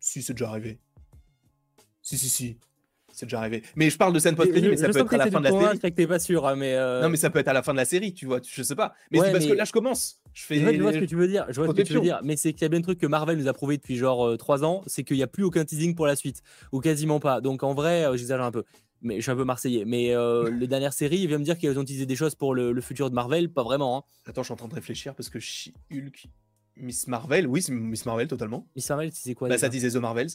[0.00, 0.80] Si, c'est déjà arrivé.
[2.02, 2.58] Si, si, si
[3.16, 3.62] c'est déjà arrivé.
[3.76, 5.50] Mais je parle de scène post-crédit, mais ça peut être à la fin de la
[5.50, 5.78] série.
[5.78, 7.72] que t'es pas sûr, hein, mais euh, Non, mais ça peut être à la fin
[7.72, 8.92] de la série, tu vois, je sais pas.
[9.10, 10.20] Mais c'est parce que là, je commence.
[10.34, 10.58] Je fais.
[10.58, 11.46] je vois ce que tu veux dire.
[11.48, 12.20] Je vois ce que tu veux dire.
[12.22, 14.36] Mais c'est qu'il y a bien un truc que Marvel nous a prouvé depuis genre
[14.36, 16.42] 3 euh, ans, c'est qu'il n'y a plus aucun teasing pour la suite,
[16.72, 17.40] ou quasiment pas.
[17.40, 18.64] Donc en vrai, euh, j'exagère un peu.
[19.00, 19.86] Mais je suis un peu marseillais.
[19.86, 20.14] Mais
[20.50, 23.08] les dernières séries, il vient me dire qu'ils ont utilisé des choses pour le, futur
[23.08, 23.96] de Marvel, pas vraiment.
[23.96, 24.02] Hein.
[24.26, 25.38] Attends, je suis en train de réfléchir parce que
[25.90, 26.28] Hulk,
[26.76, 28.66] Miss Marvel, oui, Miss Marvel totalement.
[28.76, 30.28] Miss Marvel, c'est quoi Bah, ça disait The Marvels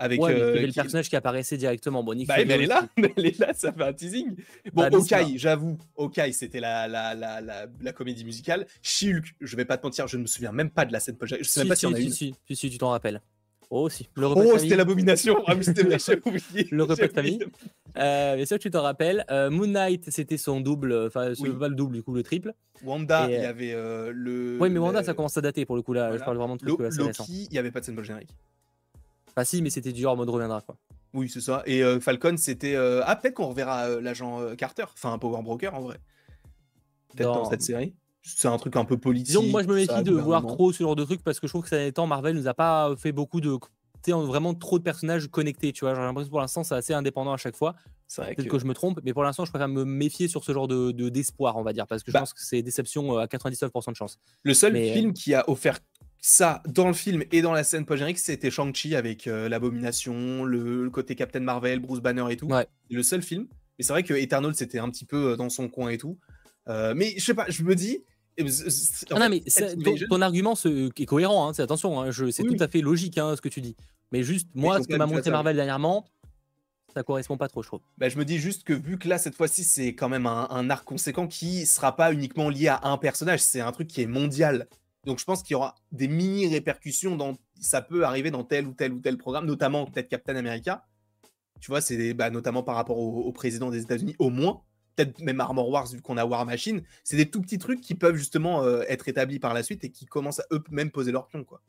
[0.00, 2.02] avec ouais, euh, le personnage qui apparaissait directement.
[2.02, 4.34] Bon, bah, elle est là, elle est là, ça fait un teasing.
[4.72, 8.66] Bon, bah, Okai, j'avoue, Okai, c'était la, la, la, la, comédie musicale.
[8.82, 11.16] Shulk, je vais pas te mentir, je ne me souviens même pas de la scène
[11.16, 12.12] post Je sais même pas si, si on a si, une.
[12.12, 13.20] Si, si, si, tu t'en rappelles.
[13.68, 14.08] Oh, si.
[14.16, 15.44] oh, c'était l'abomination.
[15.46, 15.82] Ah, c'était
[16.26, 16.66] oublié.
[16.70, 17.38] Le repas de famille.
[17.98, 19.24] Euh, bien sûr que tu t'en rappelles.
[19.30, 21.50] Euh, Moon Knight, c'était son double, enfin, oui.
[21.50, 22.54] pas le double, du coup, le triple.
[22.82, 24.56] Wanda, il y avait le.
[24.58, 26.16] Oui, mais Wanda, ça commence à dater pour le coup, là.
[26.16, 28.34] Je parle vraiment de trucs Loki, il n'y avait pas de scène générique.
[29.44, 30.76] Si, mais c'était du en mode reviendra, quoi.
[31.12, 31.62] Oui, c'est ça.
[31.66, 32.74] Et euh, Falcon, c'était.
[32.76, 35.98] Euh, ah, peut-être qu'on reverra euh, l'agent Carter, enfin un Power Broker en vrai.
[37.14, 37.50] Peut-être dans...
[37.50, 37.94] cette série.
[38.22, 39.34] C'est un truc un peu politique.
[39.34, 41.52] Donc, moi, je me méfie de voir trop ce genre de trucs parce que je
[41.52, 43.58] trouve que ça temps, Marvel nous a pas fait beaucoup de.
[44.06, 45.94] vraiment trop de personnages connectés, tu vois.
[45.94, 47.74] J'ai l'impression que pour l'instant, c'est assez indépendant à chaque fois.
[48.14, 48.48] Peut-être que...
[48.48, 48.58] que...
[48.58, 51.56] je me trompe, mais pour l'instant, je préfère me méfier sur ce genre de d'espoir,
[51.56, 54.18] on va dire, parce que je bah pense que c'est déception à 99% de chance.
[54.42, 55.78] Le seul film qui a offert
[56.20, 60.90] ça, dans le film et dans la scène post-générique, c'était Shang-Chi avec euh, l'abomination, le,
[60.90, 62.46] côté Captain Marvel, Bruce Banner et tout.
[62.46, 62.66] Ouais.
[62.90, 63.46] Le seul film.
[63.78, 66.18] Mais c'est vrai que Eternal, c'était un petit peu euh, dans son coin et tout.
[66.68, 68.04] Euh, mais je sais pas, je me dis.
[69.10, 69.42] Ah non, mais
[70.08, 73.50] ton, argument est cohérent, hein, attention, hein, c'est tout à fait logique hein, ce que
[73.50, 73.76] tu dis.
[74.12, 76.06] Mais juste, moi, ce que m'a montré Marvel dernièrement,
[76.94, 77.80] ça correspond pas trop, je trouve.
[77.98, 80.48] Bah, je me dis juste que vu que là, cette fois-ci, c'est quand même un,
[80.50, 84.00] un, arc conséquent qui sera pas uniquement lié à un personnage, c'est un truc qui
[84.00, 84.66] est mondial.
[85.04, 88.66] Donc je pense qu'il y aura des mini répercussions dans ça peut arriver dans tel
[88.66, 90.84] ou tel ou tel programme, notamment peut-être Captain America.
[91.60, 94.62] Tu vois, c'est bah, notamment par rapport au, président des États-Unis, au moins.
[94.96, 96.82] Peut-être même Armor Wars, vu qu'on a War Machine.
[97.04, 99.90] C'est des tout petits trucs qui peuvent justement euh, être établis par la suite et
[99.90, 101.44] qui commencent à eux-mêmes poser leur pion.
[101.44, 101.60] Quoi.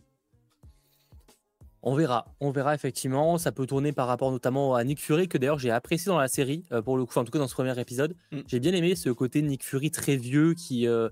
[1.83, 3.37] On verra, on verra effectivement.
[3.37, 6.27] Ça peut tourner par rapport notamment à Nick Fury, que d'ailleurs j'ai apprécié dans la
[6.27, 8.15] série, euh, pour le coup, en tout cas dans ce premier épisode.
[8.31, 8.39] Mm.
[8.47, 11.09] J'ai bien aimé ce côté Nick Fury très vieux qui, euh,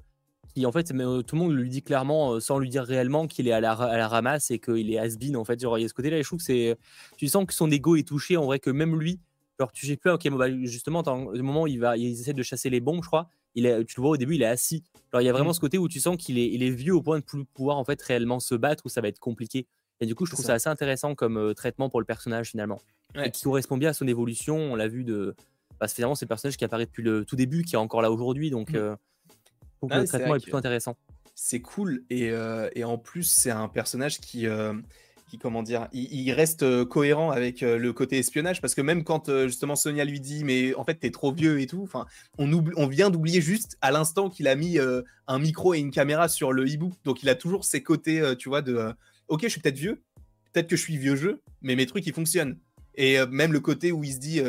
[0.53, 3.27] qui en fait euh, tout le monde lui dit clairement euh, sans lui dire réellement
[3.27, 5.81] qu'il est à la, à la ramasse et qu'il est has-been en fait genre il
[5.83, 6.77] y a ce côté là je trouve que c'est
[7.17, 9.19] tu sens que son ego est touché en vrai que même lui
[9.59, 12.43] genre tu sais plus ok bah, justement au moment où il va il essaie de
[12.43, 14.83] chasser les bombes je crois il est, tu le vois au début il est assis
[15.11, 15.53] alors il y a vraiment mmh.
[15.53, 17.77] ce côté où tu sens qu'il est, il est vieux au point de plus pouvoir
[17.77, 19.67] en fait réellement se battre où ça va être compliqué
[19.99, 20.53] Et du coup, je trouve ça.
[20.53, 22.79] assez intéressant comme traitement pour le personnage finalement.
[23.15, 24.55] Et qui correspond bien à son évolution.
[24.55, 25.35] On l'a vu de.
[25.79, 28.11] Bah, finalement, c'est le personnage qui apparaît depuis le tout début, qui est encore là
[28.11, 28.51] aujourd'hui.
[28.51, 28.97] Donc, mmh.
[29.83, 30.95] Le traitement est, plutôt intéressant.
[31.35, 32.03] C'est cool.
[32.09, 32.31] Et,
[32.75, 34.47] et, en plus, c'est un personnage qui
[35.29, 39.03] qui comment dire, il, reste euh, cohérent avec euh, le côté espionnage parce que même
[39.03, 42.07] quand euh, justement Sonia lui dit mais en fait t'es trop vieux et tout, enfin
[42.37, 44.79] on, on vient d'oublier juste à l'instant qu'il a mis
[45.27, 48.49] un micro et une caméra sur le hibou, donc il a toujours ses côtés, tu
[48.49, 48.91] vois, de
[49.27, 50.01] ok je suis peut-être vieux,
[50.51, 52.57] peut-être que je suis vieux jeu, mais mes trucs ils fonctionnent.
[52.95, 54.41] Et même le côté où il se dit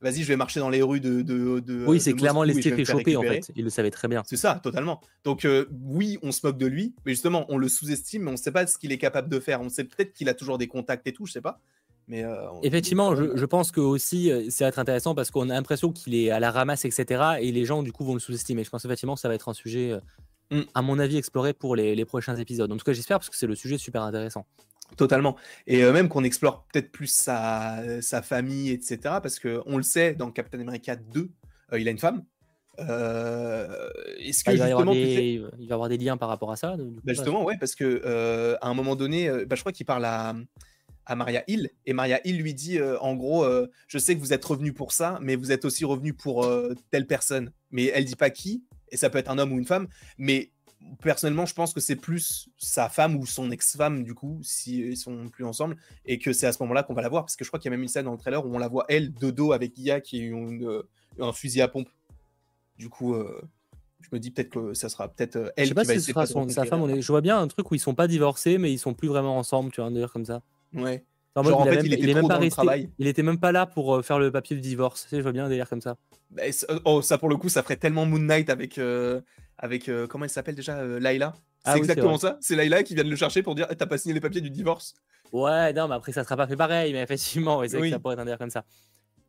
[0.00, 1.22] vas-y, je vais marcher dans les rues de.
[1.22, 3.50] de, oui, c'est clairement l'escape choper en fait.
[3.56, 4.22] Il le savait très bien.
[4.26, 5.00] C'est ça, totalement.
[5.24, 5.46] Donc,
[5.84, 8.52] oui, on se moque de lui, mais justement, on le sous-estime, mais on ne sait
[8.52, 9.60] pas ce qu'il est capable de faire.
[9.60, 11.60] On sait peut-être qu'il a toujours des contacts et tout, je sais pas.
[12.08, 12.24] Mais
[12.62, 16.38] Effectivement, je, pense que aussi c'est être intéressant parce qu'on a l'impression qu'il est à
[16.38, 17.38] la ramasse, etc.
[17.40, 18.62] Et les gens, du coup, vont le sous-estimer.
[18.62, 19.98] Je pense effectivement ça va être un sujet.
[20.74, 22.70] À mon avis, exploré pour les, les prochains épisodes.
[22.70, 24.46] En tout cas, j'espère parce que c'est le sujet super intéressant.
[24.96, 25.36] Totalement.
[25.66, 28.98] Et même qu'on explore peut-être plus sa, sa, famille, etc.
[29.22, 31.28] Parce qu'on le sait, dans Captain America 2,
[31.76, 32.24] il a une femme.
[32.78, 35.42] Est-ce que il, va justement, des...
[35.58, 38.68] il va avoir des liens par rapport à ça bah, Justement, ouais, parce que à
[38.68, 40.36] un moment donné, bah, je crois qu'il parle à,
[41.04, 43.44] à, Maria Hill, et Maria Hill lui dit en gros,
[43.88, 46.48] je sais que vous êtes revenu pour ça, mais vous êtes aussi revenu pour
[46.90, 47.50] telle personne.
[47.72, 50.50] Mais elle dit pas qui, et ça peut être un homme ou une femme, mais
[51.02, 54.96] personnellement, je pense que c'est plus sa femme ou son ex-femme, du coup, s'ils ils
[54.96, 57.44] sont plus ensemble, et que c'est à ce moment-là qu'on va la voir, parce que
[57.44, 58.84] je crois qu'il y a même une scène dans le trailer où on la voit,
[58.88, 60.82] elle, de dos avec Ia qui a une,
[61.18, 61.88] un fusil à pompe.
[62.78, 63.40] Du coup, euh,
[64.00, 66.00] je me dis peut-être que ça sera peut-être euh, elle je sais pas qui si
[66.00, 67.00] ce sera sa femme.
[67.00, 69.38] Je vois bien un truc où ils sont pas divorcés, mais ils sont plus vraiment
[69.38, 70.42] ensemble, tu vois, un comme ça.
[70.74, 71.04] Ouais.
[71.36, 72.26] Genre, en fait, il, était même
[72.98, 75.02] Il était même pas là pour euh, faire le papier de divorce.
[75.02, 75.96] Tu sais, je vois bien un délire comme ça.
[76.30, 76.42] Bah,
[76.84, 78.78] oh, ça pour le coup, ça ferait tellement Moon Knight avec
[79.58, 81.34] avec euh, comment elle s'appelle déjà euh, Laila?
[81.64, 82.38] C'est ah exactement ça.
[82.40, 84.50] C'est Laila qui vient de le chercher pour dire t'as pas signé les papiers du
[84.50, 84.94] divorce.
[85.32, 88.14] Ouais, non, mais après ça sera pas fait pareil, mais effectivement, c'est que ça pourrait
[88.14, 88.64] être un délire comme ça.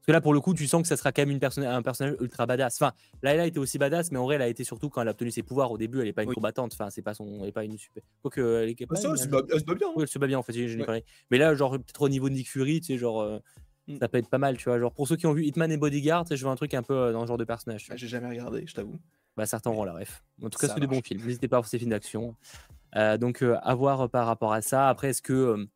[0.07, 1.65] Parce que là, pour le coup, tu sens que ça sera quand même une personne,
[1.65, 2.81] un personnage ultra badass.
[2.81, 2.93] Enfin,
[3.23, 5.31] Laila était aussi badass, mais en vrai, elle a été surtout quand elle a obtenu
[5.31, 5.69] ses pouvoirs.
[5.69, 6.71] Au début, elle est pas une combattante.
[6.71, 8.01] Enfin, c'est pas son, elle est pas une super.
[8.21, 8.87] Quoique, elle est.
[8.89, 9.87] Ah, ça, elle, se bat, bien.
[9.97, 10.53] Oui, elle se bat bien en fait.
[10.53, 11.03] Je ouais.
[11.29, 13.19] Mais là, genre peut-être au niveau de Nick Fury, tu sais, genre.
[13.19, 13.39] Euh,
[13.87, 13.97] mm.
[13.99, 14.79] Ça peut être pas mal, tu vois.
[14.79, 17.11] Genre, pour ceux qui ont vu Hitman et Bodyguard, je vois un truc un peu
[17.11, 17.87] dans ce genre de personnage.
[17.89, 18.95] Ah, j'ai jamais regardé, je t'avoue.
[19.35, 20.23] Bah, certains auront la ref.
[20.41, 21.21] En tout cas, c'est des bons films.
[21.25, 22.33] N'hésitez pas à voir ces films d'action.
[22.95, 24.87] Euh, donc, euh, à voir par rapport à ça.
[24.87, 25.67] Après, est-ce que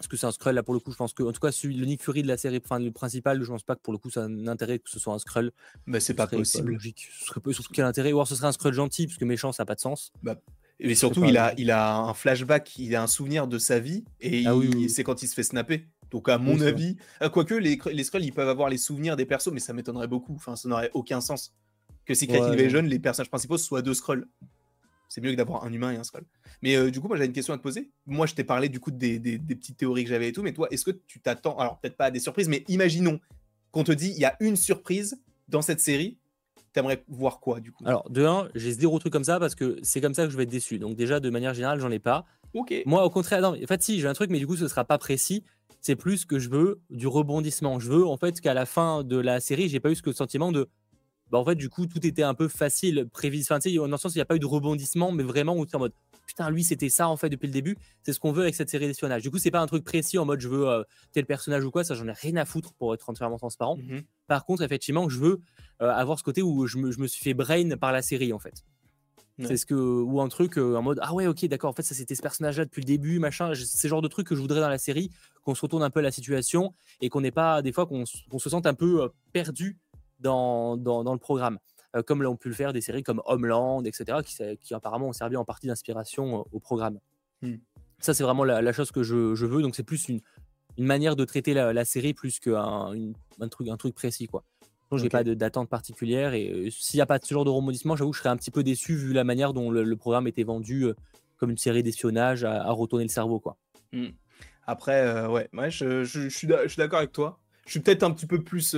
[0.00, 1.52] est-ce que c'est un Skrull là pour le coup Je pense que, en tout cas,
[1.52, 3.92] celui, le Nick Fury de la série, enfin, le principal, je pense pas que pour
[3.92, 5.52] le coup, ça a un intérêt que ce soit un Skrull.
[5.86, 6.72] Mais c'est pas possible.
[6.72, 7.08] logique.
[7.18, 9.52] Ce serait, surtout quel intérêt Ou alors ce serait un Skrull gentil, parce que méchant,
[9.52, 10.12] ça n'a pas de sens.
[10.22, 10.36] Bah,
[10.78, 14.04] et surtout, il a, il a un flashback, il a un souvenir de sa vie,
[14.20, 14.54] et ah
[14.88, 15.86] c'est quand il se fait snapper.
[16.10, 16.96] Donc, à mon avis,
[17.32, 20.34] quoique les, les Skrulls, ils peuvent avoir les souvenirs des persos, mais ça m'étonnerait beaucoup.
[20.34, 21.54] Enfin, ça n'aurait aucun sens
[22.06, 24.26] que Secret ouais, Invasion, les personnages principaux soient deux scrolls.
[25.10, 26.24] C'est mieux que d'avoir un humain et un scroll.
[26.62, 27.90] Mais euh, du coup, moi, j'avais une question à te poser.
[28.06, 30.52] Moi, je t'ai parlé du coup des, des, petites théories que j'avais et tout, mais
[30.52, 33.18] toi, est-ce que tu t'attends, alors peut-être pas à des surprises, mais imaginons
[33.72, 36.16] qu'on te dit il y a une surprise dans cette série.
[36.72, 37.82] T'aimerais voir quoi du coup?
[37.84, 40.36] Alors, de un, j'ai zéro truc comme ça parce que c'est comme ça que je
[40.36, 40.78] vais être déçu.
[40.78, 42.24] Donc, déjà, de manière générale, j'en ai pas.
[42.54, 42.72] Ok.
[42.86, 44.84] Moi, au contraire, non, en fait, si, j'ai un truc, mais du coup, ce sera
[44.84, 45.42] pas précis.
[45.80, 47.80] C'est plus que je veux du rebondissement.
[47.80, 50.52] Je veux, en fait, qu'à la fin de la série, j'ai pas eu ce sentiment
[50.52, 50.68] de
[51.30, 53.46] bah, en fait, du coup, tout était un peu facile, prévisible.
[53.50, 55.56] Enfin, tu sais, dans le sens, il n'y a pas eu de rebondissement, mais vraiment
[55.56, 55.92] où tu es en mode
[56.30, 57.76] putain, lui, c'était ça en fait depuis le début.
[58.02, 59.22] C'est ce qu'on veut avec cette série d'espionnage.
[59.22, 61.70] Du coup, c'est pas un truc précis en mode je veux euh, tel personnage ou
[61.72, 61.82] quoi.
[61.82, 63.76] Ça, j'en ai rien à foutre pour être entièrement transparent.
[63.76, 65.40] Mmh par contre, effectivement, je veux
[65.82, 68.32] euh, avoir ce côté où je me, je me, suis fait brain par la série
[68.32, 68.64] en fait.
[69.42, 71.82] C'est ce que ou un truc euh, en mode ah ouais ok d'accord en fait
[71.82, 74.40] ça c'était ce personnage là depuis le début machin c'est genre de truc que je
[74.40, 75.10] voudrais dans la série
[75.42, 78.04] qu'on se retourne un peu à la situation et qu'on n'est pas des fois qu'on
[78.04, 79.78] se sente un peu perdu
[80.20, 81.58] dans, dans, le programme.
[81.96, 85.12] Euh, comme l'ont pu le faire des séries comme Homeland, etc., qui, qui apparemment ont
[85.12, 87.00] servi en partie d'inspiration euh, au programme.
[87.42, 87.56] Hmm.
[87.98, 89.62] Ça, c'est vraiment la, chose que je, veux.
[89.62, 90.20] Donc, c'est plus une,
[90.78, 92.94] une, manière de traiter la, série plus qu'un
[93.40, 94.26] un truc, un truc précis.
[94.26, 94.44] Quoi.
[94.90, 96.32] Donc, j'ai pas d'attente particulière.
[96.32, 98.36] Et euh, s'il n'y a pas ce genre de rebondissement, j'avoue que je serais un
[98.36, 100.86] petit peu déçu vu la manière dont le, programme était vendu
[101.36, 103.40] comme une série d'espionnage à, retourner le cerveau.
[103.40, 103.56] Quoi.
[103.92, 104.08] Hmm.
[104.66, 107.38] Après, ouais, ouais je, je, je suis d'accord avec toi.
[107.66, 108.74] Je suis peut-être un petit peu plus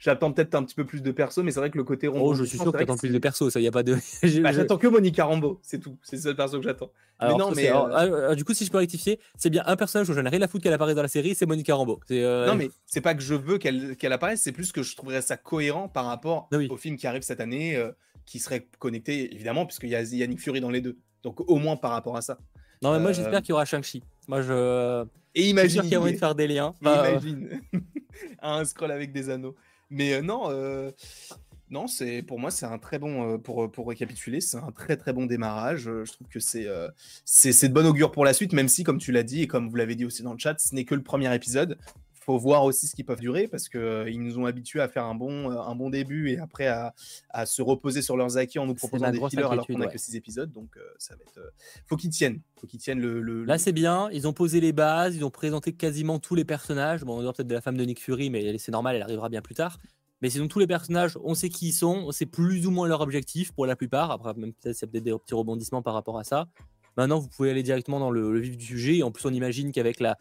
[0.00, 2.30] J'attends peut-être un petit peu plus de perso, mais c'est vrai que le côté Rambo.
[2.30, 3.98] Oh, je suis sûr que t'attends plus de perso, ça y a pas de.
[4.42, 5.98] bah, j'attends que Monica Rambo, c'est tout.
[6.02, 6.90] C'est le seul perso que j'attends.
[7.20, 7.70] Mais non, mais.
[7.70, 10.30] Euh, ah, du coup, si je peux rectifier, c'est bien un personnage où j'en ai
[10.30, 12.00] rien à foutre qu'elle apparaisse dans la série, c'est Monica Rambo.
[12.10, 15.20] Euh, non, mais c'est pas que je veux qu'elle apparaisse, c'est plus que je trouverais
[15.20, 17.92] ça cohérent par rapport au film qui arrive cette année, euh,
[18.24, 20.96] qui serait connecté, évidemment, puisqu'il y a Yannick Fury dans les deux.
[21.22, 22.38] Donc au moins par rapport à ça.
[22.80, 24.02] Non, mais moi j'espère qu'il y aura Shang-Chi.
[24.28, 25.04] Moi je.
[25.34, 25.82] Et imagine.
[25.82, 26.74] qu'il y a moyen de faire des liens.
[26.80, 27.60] Bah, imagine.
[28.42, 29.54] un scroll avec des anneaux.
[29.90, 30.50] Mais non,
[31.70, 35.12] Non, c'est pour moi c'est un très bon pour, pour récapituler, c'est un très très
[35.12, 35.82] bon démarrage.
[35.82, 36.66] Je trouve que c'est
[37.24, 39.68] c'est de bon augure pour la suite, même si comme tu l'as dit et comme
[39.68, 41.78] vous l'avez dit aussi dans le chat, ce n'est que le premier épisode
[42.20, 45.04] faut voir aussi ce qu'ils peuvent durer parce qu'ils euh, nous ont habitués à faire
[45.04, 46.94] un bon, euh, un bon début et après à,
[47.30, 49.98] à se reposer sur leurs acquis en nous proposant des fillers alors qu'on n'a que
[49.98, 50.52] 6 épisodes.
[50.52, 51.40] Donc euh, ça va être.
[51.86, 52.40] faut qu'ils tiennent.
[52.60, 54.10] Faut qu'ils tiennent le, Là, c'est bien.
[54.10, 55.16] Ils ont posé les bases.
[55.16, 57.04] Ils ont présenté quasiment tous les personnages.
[57.04, 59.28] Bon, on dehors peut-être de la femme de Nick Fury, mais c'est normal, elle arrivera
[59.28, 59.78] bien plus tard.
[60.20, 62.86] Mais sinon, tous les personnages, on sait qui ils sont, on sait plus ou moins
[62.86, 64.10] leur objectif pour la plupart.
[64.10, 66.48] Après, même peut-être a peut-être des petits rebondissements par rapport à ça.
[66.98, 69.02] Maintenant, vous pouvez aller directement dans le, le vif du sujet.
[69.02, 70.18] En plus, on imagine qu'avec la,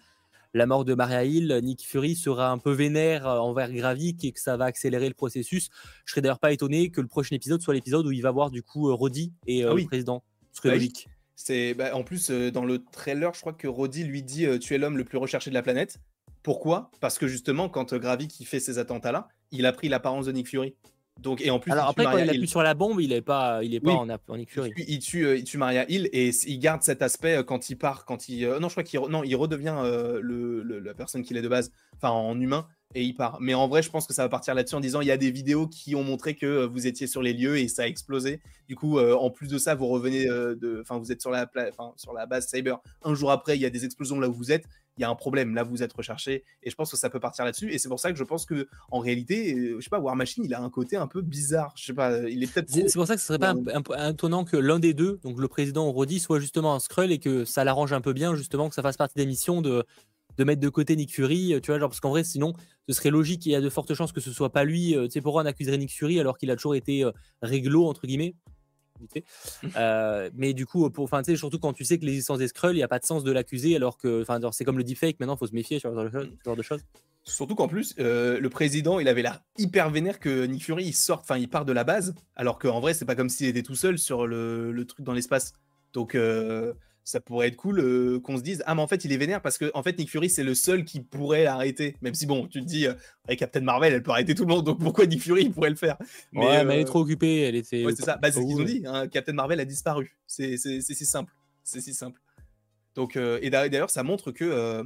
[0.53, 4.31] la mort de Maria Hill, Nick Fury sera un peu vénère euh, envers Gravik et
[4.31, 5.69] que ça va accélérer le processus.
[6.05, 8.49] Je serais d'ailleurs pas étonné que le prochain épisode soit l'épisode où il va voir
[8.49, 10.23] du coup euh, Roddy et euh, ah le président.
[10.63, 11.07] Bah logique.
[11.35, 14.77] C'est bah, en plus dans le trailer, je crois que Roddy lui dit tu es
[14.77, 15.99] l'homme le plus recherché de la planète.
[16.43, 16.91] Pourquoi?
[16.99, 20.49] Parce que justement, quand Gravik fait ces attentats là, il a pris l'apparence de Nick
[20.49, 20.75] Fury.
[21.21, 23.63] Donc, et en plus, Alors après, quand il appuie sur la bombe, il est pas,
[23.63, 26.29] il est pas en, en Il tue, il, tue, euh, il tue, Maria Hill et
[26.47, 28.45] il garde cet aspect euh, quand il part, quand il.
[28.45, 31.71] Euh, non, je crois qu'il non, il redevient le, la personne qu'il est de base,
[31.97, 33.37] enfin en humain, et il part.
[33.41, 35.17] Mais en vrai, je pense que ça va partir là-dessus en disant il y a
[35.17, 38.39] des vidéos qui ont montré que vous étiez sur les lieux et ça a explosé.
[38.67, 41.49] Du coup, en plus de ça, vous revenez de, enfin, vous êtes sur la,
[41.97, 42.79] sur la base Cyber.
[43.03, 44.65] Un jour après, il y a des explosions là où vous êtes
[44.99, 45.55] il y a un problème.
[45.55, 46.43] Là, vous êtes recherché.
[46.61, 47.71] Et je pense que ça peut partir là-dessus.
[47.71, 50.15] Et c'est pour ça que je pense que en réalité, euh, je sais pas, War
[50.15, 51.73] Machine, il a un côté un peu bizarre.
[51.77, 52.69] Je sais pas, il est peut-être.
[52.69, 53.55] C'est pour ça que ce serait pas
[54.09, 57.45] étonnant que l'un des deux, donc le président Roddy, soit justement un Skrull et que
[57.45, 59.85] ça l'arrange un peu bien, justement, que ça fasse partie des missions de
[60.37, 62.53] de mettre de côté Nick Fury, tu vois, genre parce qu'en vrai, sinon,
[62.87, 63.45] ce serait logique.
[63.45, 64.95] Il y a de fortes chances que ce soit pas lui.
[64.95, 67.87] Euh, tu sais, pourquoi on accuserait Nick Fury alors qu'il a toujours été euh, réglo
[67.87, 68.35] entre guillemets
[69.75, 72.77] euh, mais du coup, pour, enfin, surtout quand tu sais que l'existence des Skrulls, il
[72.77, 75.19] n'y a pas de sens de l'accuser, alors que, c'est comme le deepfake.
[75.19, 76.09] Maintenant, il faut se méfier sur ce
[76.45, 76.81] genre de choses.
[77.23, 80.93] Surtout qu'en plus, euh, le président, il avait l'air hyper vénère que Nick Fury il
[80.93, 83.61] sorte, enfin, il part de la base, alors qu'en vrai, c'est pas comme s'il était
[83.61, 85.53] tout seul sur le, le truc dans l'espace.
[85.93, 86.73] Donc, euh,
[87.03, 89.41] ça pourrait être cool euh, qu'on se dise ah mais en fait il est vénère
[89.41, 92.47] parce que en fait Nick Fury c'est le seul qui pourrait l'arrêter même si bon
[92.47, 92.99] tu te dis avec
[93.31, 95.71] euh, Captain Marvel elle peut arrêter tout le monde donc pourquoi Nick Fury il pourrait
[95.71, 95.97] le faire?
[96.31, 98.41] Mais, ouais, mais elle est euh, trop occupée elle était ouais, c'est ça bah, c'est
[98.41, 99.07] ce qu'ils ont dit hein.
[99.07, 101.33] Captain Marvel a disparu c'est si simple
[101.63, 102.21] c'est si simple
[102.95, 104.83] donc et d'ailleurs ça montre que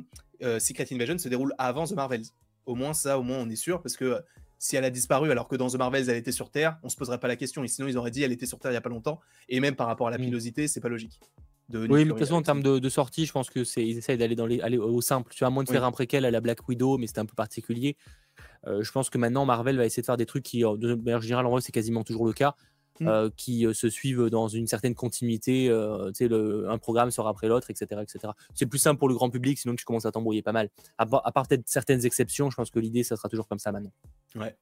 [0.60, 2.26] Secret Invasion se déroule avant The Marvels
[2.66, 4.22] au moins ça au moins on est sûr parce que
[4.64, 6.96] si elle a disparu alors que dans The Marvels elle était sur Terre, on se
[6.96, 7.66] poserait pas la question.
[7.66, 9.20] Et sinon ils auraient dit elle était sur Terre il y a pas longtemps.
[9.50, 10.22] Et même par rapport à la mm.
[10.22, 11.20] pilosité, c'est pas logique
[11.72, 14.18] oui, mais de toute façon, en termes de, sortie, je pense que c'est ils essayent
[14.18, 15.34] d'aller dans les aller au simple.
[15.34, 17.36] Tu as moins de faire un préquel à la Black Widow, mais c'était un peu
[17.36, 17.98] particulier.
[18.68, 21.22] Euh, je pense que maintenant Marvel va essayer de faire des trucs qui, de manière
[21.22, 22.56] générale, en vrai, c'est quasiment toujours le cas,
[23.00, 23.08] mmh.
[23.08, 25.68] euh, qui euh, se suivent dans une certaine continuité.
[26.08, 28.34] tu sais, le, un programme sort après l'autre, etc., etc.
[28.54, 30.70] C'est plus simple pour le grand public, sinon tu commences à t'embrouiller pas mal.
[30.98, 33.94] À, part peut-être certaines exceptions, je pense que l'idée, ça sera toujours comme ça maintenant.
[34.36, 34.56] Ouais.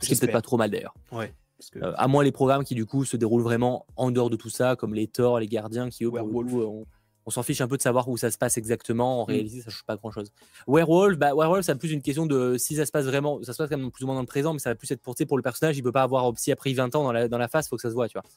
[0.00, 0.94] Ce qui est peut-être pas trop mal d'ailleurs.
[1.10, 1.32] Ouais.
[1.76, 4.50] Euh, à moins les programmes qui du coup se déroulent vraiment en dehors de tout
[4.50, 8.08] ça, comme les Thor, les Gardiens, qui eux, on, s'en fiche un peu de savoir
[8.08, 9.22] où ça se passe exactement.
[9.22, 9.30] En mm.
[9.30, 10.30] réalité, ça change pas grand chose.
[10.68, 13.58] Werewolf, bah, Werewolf, c'est plus une question de si ça se passe vraiment, ça se
[13.58, 15.14] passe quand même plus ou moins dans le présent, mais ça va plus être pour,
[15.14, 15.76] pour le personnage.
[15.76, 17.82] Il peut pas avoir, si après 20 ans dans la, dans la face, faut que
[17.82, 18.28] ça se voit, tu vois.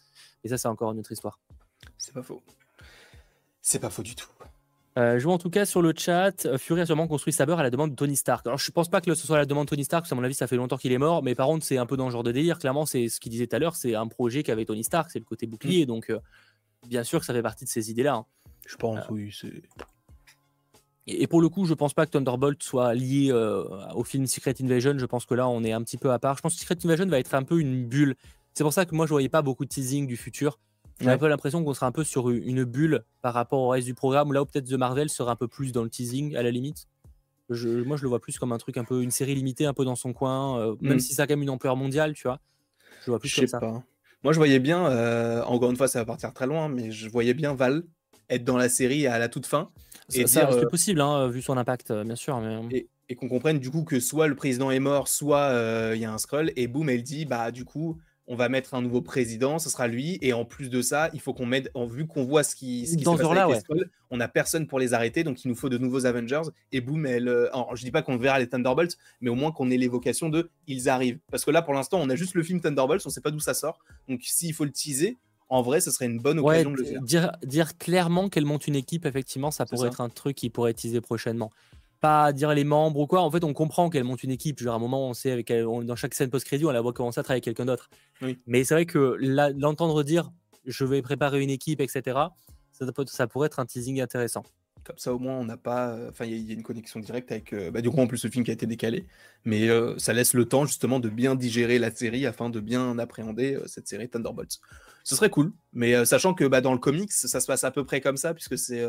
[0.43, 1.39] Et ça, c'est encore une autre histoire.
[1.97, 2.41] C'est pas faux.
[3.61, 4.29] C'est pas faux du tout.
[4.99, 7.53] Euh, je vois en tout cas sur le chat, euh, Fury a sûrement construit Saber
[7.53, 8.45] à la demande de Tony Stark.
[8.45, 10.15] Alors je pense pas que ce soit à la demande de Tony Stark, parce qu'à
[10.15, 12.05] mon avis ça fait longtemps qu'il est mort, mais par contre c'est un peu dans
[12.05, 12.59] le genre de délire.
[12.59, 15.19] Clairement, c'est ce qu'il disait tout à l'heure, c'est un projet qu'avait Tony Stark, c'est
[15.19, 15.87] le côté bouclier, mm.
[15.87, 16.19] donc euh,
[16.87, 18.15] bien sûr que ça fait partie de ces idées-là.
[18.15, 18.25] Hein.
[18.67, 19.33] Je pense, oui.
[21.07, 23.31] Et, pour le coup, je pense pas que Thunderbolt soit lié
[23.95, 24.95] au film Secret Invasion.
[24.95, 26.37] Je pense que là, on est un petit peu à part.
[26.37, 28.15] Je pense que Secret Invasion va être un peu une bulle.
[28.53, 30.59] C'est pour ça que moi, je voyais pas beaucoup de teasing du futur.
[30.99, 33.87] J'ai un peu l'impression qu'on sera un peu sur une bulle par rapport au reste
[33.87, 36.43] du programme, là où peut-être The Marvel sera un peu plus dans le teasing à
[36.43, 36.87] la limite.
[37.49, 37.57] moi,
[37.97, 39.95] je le vois plus comme un truc un peu une série limitée, un peu dans
[39.95, 40.99] son coin, euh, même mm.
[40.99, 42.39] si ça a quand même une ampleur mondiale, tu vois.
[43.05, 43.59] Je vois plus comme ça.
[43.59, 43.83] Pas.
[44.23, 47.09] Moi, je voyais bien, euh, encore une fois, ça va partir très loin, mais je
[47.09, 47.83] voyais bien Val
[48.29, 49.69] être dans la série à la toute fin.
[50.13, 52.41] Et ça, reste euh, possible, hein, vu son impact, bien sûr.
[52.71, 55.51] Et, et qu'on comprenne du coup que soit le président est mort, soit
[55.95, 57.97] il y a un scroll, et boum, elle dit, bah du coup,
[58.29, 60.19] on va mettre un nouveau président, ce sera lui.
[60.21, 62.85] Et en plus de ça, il faut qu'on mette, en vue qu'on voit ce qui,
[62.85, 65.55] ce qui se passe avec les on n'a personne pour les arrêter, donc il nous
[65.55, 66.49] faut de nouveaux Avengers.
[66.71, 67.27] Et boum, elle.
[67.27, 70.29] Euh, alors, je dis pas qu'on verra les Thunderbolts, mais au moins qu'on ait l'évocation
[70.29, 71.19] de ils arrivent.
[71.31, 73.39] Parce que là, pour l'instant, on a juste le film Thunderbolts, on sait pas d'où
[73.39, 73.79] ça sort.
[74.07, 75.17] Donc, s'il faut le teaser,
[75.49, 77.01] en vrai, ce serait une bonne occasion de le faire.
[77.01, 80.73] Dire, dire clairement qu'elle monte une équipe, effectivement, ça pourrait être un truc qui pourrait
[80.73, 81.51] teaser prochainement
[81.99, 83.21] pas dire les membres ou quoi.
[83.21, 84.59] En fait, on comprend qu'elle monte une équipe.
[84.59, 87.19] Genre, à un moment, on sait, avec dans chaque scène post-crédit, on la voit commencer
[87.19, 87.89] à travailler avec quelqu'un d'autre.
[88.47, 89.17] Mais c'est vrai que
[89.57, 90.31] l'entendre dire
[90.65, 92.17] je vais préparer une équipe, etc.,
[92.71, 94.43] ça, ça, pourrait être un teasing intéressant.
[94.85, 95.97] Comme ça, au moins, on n'a pas.
[96.09, 97.53] Enfin, il y, a une connexion directe avec.
[97.73, 99.05] Bah, du coup, en plus, le film qui a été décalé.
[99.43, 103.59] Mais ça laisse le temps, justement, de bien digérer la série afin de bien appréhender
[103.65, 104.59] cette série Thunderbolts.
[105.03, 105.51] Ce serait cool.
[105.73, 108.33] Mais sachant que bah, dans le comics, ça se passe à peu près comme ça,
[108.33, 108.85] puisque c'est.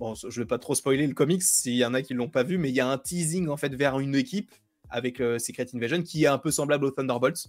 [0.00, 2.42] Bon, je vais pas trop spoiler le comics s'il y en a qui l'ont pas
[2.42, 4.50] vu, mais il y a un teasing en fait vers une équipe
[4.88, 7.48] avec Secret Invasion qui est un peu semblable aux Thunderbolts.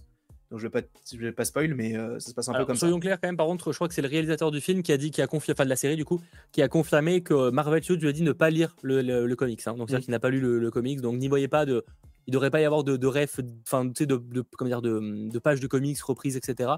[0.52, 2.66] Donc je vais pas, je vais pas spoil, mais euh, ça se passe un peu
[2.66, 2.80] comme ça.
[2.80, 3.38] Soyons clairs quand même.
[3.38, 5.26] Par contre, je crois que c'est le réalisateur du film qui a dit, qui a
[5.26, 6.20] confié, enfin de la série du coup,
[6.52, 9.66] qui a confirmé que Marvel Studios lui a dit ne pas lire le, le, comics.
[9.66, 9.72] Hein.
[9.78, 10.04] Donc c'est-à-dire mm.
[10.04, 11.00] qu'il n'a pas lu le, comics.
[11.00, 11.86] Donc n'y voyez pas de,
[12.26, 14.82] il devrait pas y avoir de, de ref, enfin tu sais de, de, comment dire,
[14.82, 16.70] de, de pages de comics reprises, etc.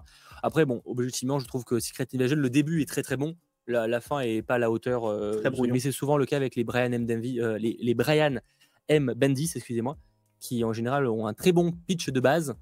[0.45, 3.35] Après bon, objectivement, je trouve que Secret Invasion, le début est très très bon.
[3.67, 5.07] La, la fin est pas à la hauteur.
[5.07, 7.07] Euh, mais c'est souvent le cas avec les Brian M.
[7.11, 8.37] Euh, les, les Brian
[8.89, 9.15] M.
[9.17, 9.97] Bendis, excusez-moi,
[10.41, 12.55] qui en général ont un très bon pitch de base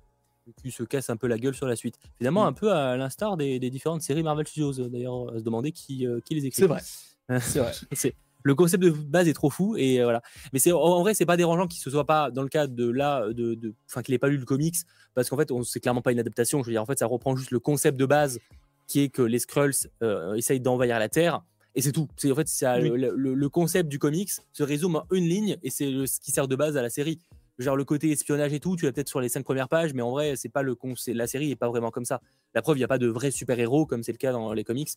[0.62, 1.96] qui se casse un peu la gueule sur la suite.
[2.18, 2.48] Finalement, mm.
[2.48, 6.06] un peu à l'instar des, différentes séries Marvel Studios, euh, d'ailleurs, à se demander qui,
[6.06, 6.62] euh, qui les écrit.
[6.62, 6.82] C'est vrai.
[7.40, 8.14] c'est vrai.
[8.42, 10.20] le concept de base est trop fou et euh, voilà.
[10.52, 12.90] Mais c'est en vrai, c'est pas dérangeant qu'il se soit pas dans le cas de
[12.90, 14.74] là, de, enfin qu'il ait pas lu le comics,
[15.14, 16.60] parce qu'en fait, c'est clairement pas une adaptation.
[16.62, 18.40] Je veux dire, en fait, ça reprend juste le concept de base
[18.86, 19.88] qui est que les Skrulls
[20.36, 21.42] essayent d'envahir la Terre.
[21.74, 22.08] Et c'est tout.
[22.16, 22.48] C'est en fait,
[22.80, 26.46] le, le, concept du comics se résume en une ligne et c'est ce qui sert
[26.46, 27.18] de base à la série
[27.58, 30.02] genre le côté espionnage et tout, tu l'as peut-être sur les cinq premières pages, mais
[30.02, 30.76] en vrai, c'est pas le
[31.08, 32.20] la série est pas vraiment comme ça.
[32.54, 34.64] La preuve, il n'y a pas de vrais super-héros comme c'est le cas dans les
[34.64, 34.90] comics.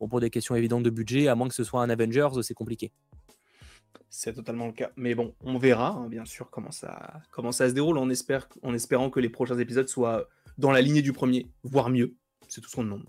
[0.00, 2.54] Bon, pour des questions évidentes de budget, à moins que ce soit un Avengers, c'est
[2.54, 2.92] compliqué.
[4.10, 4.90] C'est totalement le cas.
[4.96, 8.48] Mais bon, on verra, hein, bien sûr, comment ça, comment ça se déroule en, espère,
[8.62, 12.14] en espérant que les prochains épisodes soient dans la lignée du premier, voire mieux.
[12.48, 13.04] C'est tout ce qu'on demande.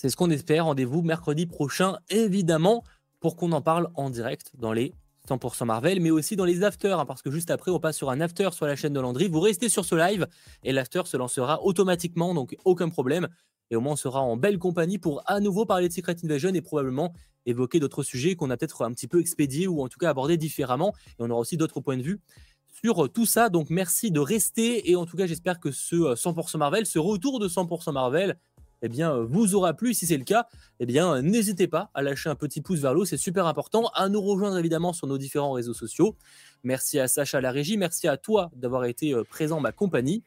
[0.00, 0.64] C'est ce qu'on espère.
[0.64, 2.84] Rendez-vous mercredi prochain, évidemment,
[3.20, 4.94] pour qu'on en parle en direct dans les
[5.28, 8.08] 100% Marvel, mais aussi dans les afters, hein, parce que juste après, on passe sur
[8.08, 9.28] un after sur la chaîne de Landry.
[9.28, 10.26] Vous restez sur ce live
[10.64, 13.28] et l'after se lancera automatiquement, donc aucun problème.
[13.70, 16.54] Et au moins, on sera en belle compagnie pour à nouveau parler de Secret Invasion
[16.54, 17.12] et probablement
[17.44, 20.38] évoquer d'autres sujets qu'on a peut-être un petit peu expédiés ou en tout cas abordés
[20.38, 20.94] différemment.
[21.10, 22.20] Et on aura aussi d'autres points de vue
[22.82, 23.48] sur tout ça.
[23.48, 26.98] Donc merci de rester et en tout cas, j'espère que ce 100% euh, Marvel, ce
[26.98, 28.38] retour de 100% Marvel,
[28.82, 29.94] eh bien, euh, vous aura plu.
[29.94, 30.46] Si c'est le cas,
[30.78, 33.46] eh bien, euh, n'hésitez pas à lâcher un petit pouce vers le haut, c'est super
[33.46, 33.88] important.
[33.94, 36.16] À nous rejoindre évidemment sur nos différents réseaux sociaux.
[36.62, 39.72] Merci à Sacha à la régie, merci à toi d'avoir été euh, présent en ma
[39.72, 40.22] compagnie.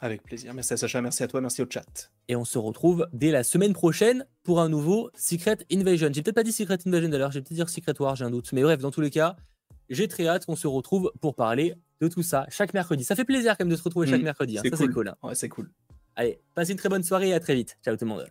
[0.00, 0.54] Avec plaisir.
[0.54, 2.10] Merci à Sacha, merci à toi, merci au chat.
[2.28, 6.08] Et on se retrouve dès la semaine prochaine pour un nouveau Secret Invasion.
[6.12, 8.52] J'ai peut-être pas dit Secret Invasion d'ailleurs, j'ai peut-être dire Secret War, j'ai un doute.
[8.52, 9.36] Mais bref, dans tous les cas,
[9.88, 13.04] j'ai très hâte qu'on se retrouve pour parler de tout ça chaque mercredi.
[13.04, 14.24] Ça fait plaisir quand même de se retrouver chaque mm.
[14.24, 14.58] mercredi.
[14.58, 14.62] Hein.
[14.64, 15.08] C'est cool.
[15.08, 15.34] Hein.
[15.34, 15.70] c'est cool.
[16.18, 17.78] Allez, passez une très bonne soirée et à très vite.
[17.82, 18.30] Ciao tout le monde.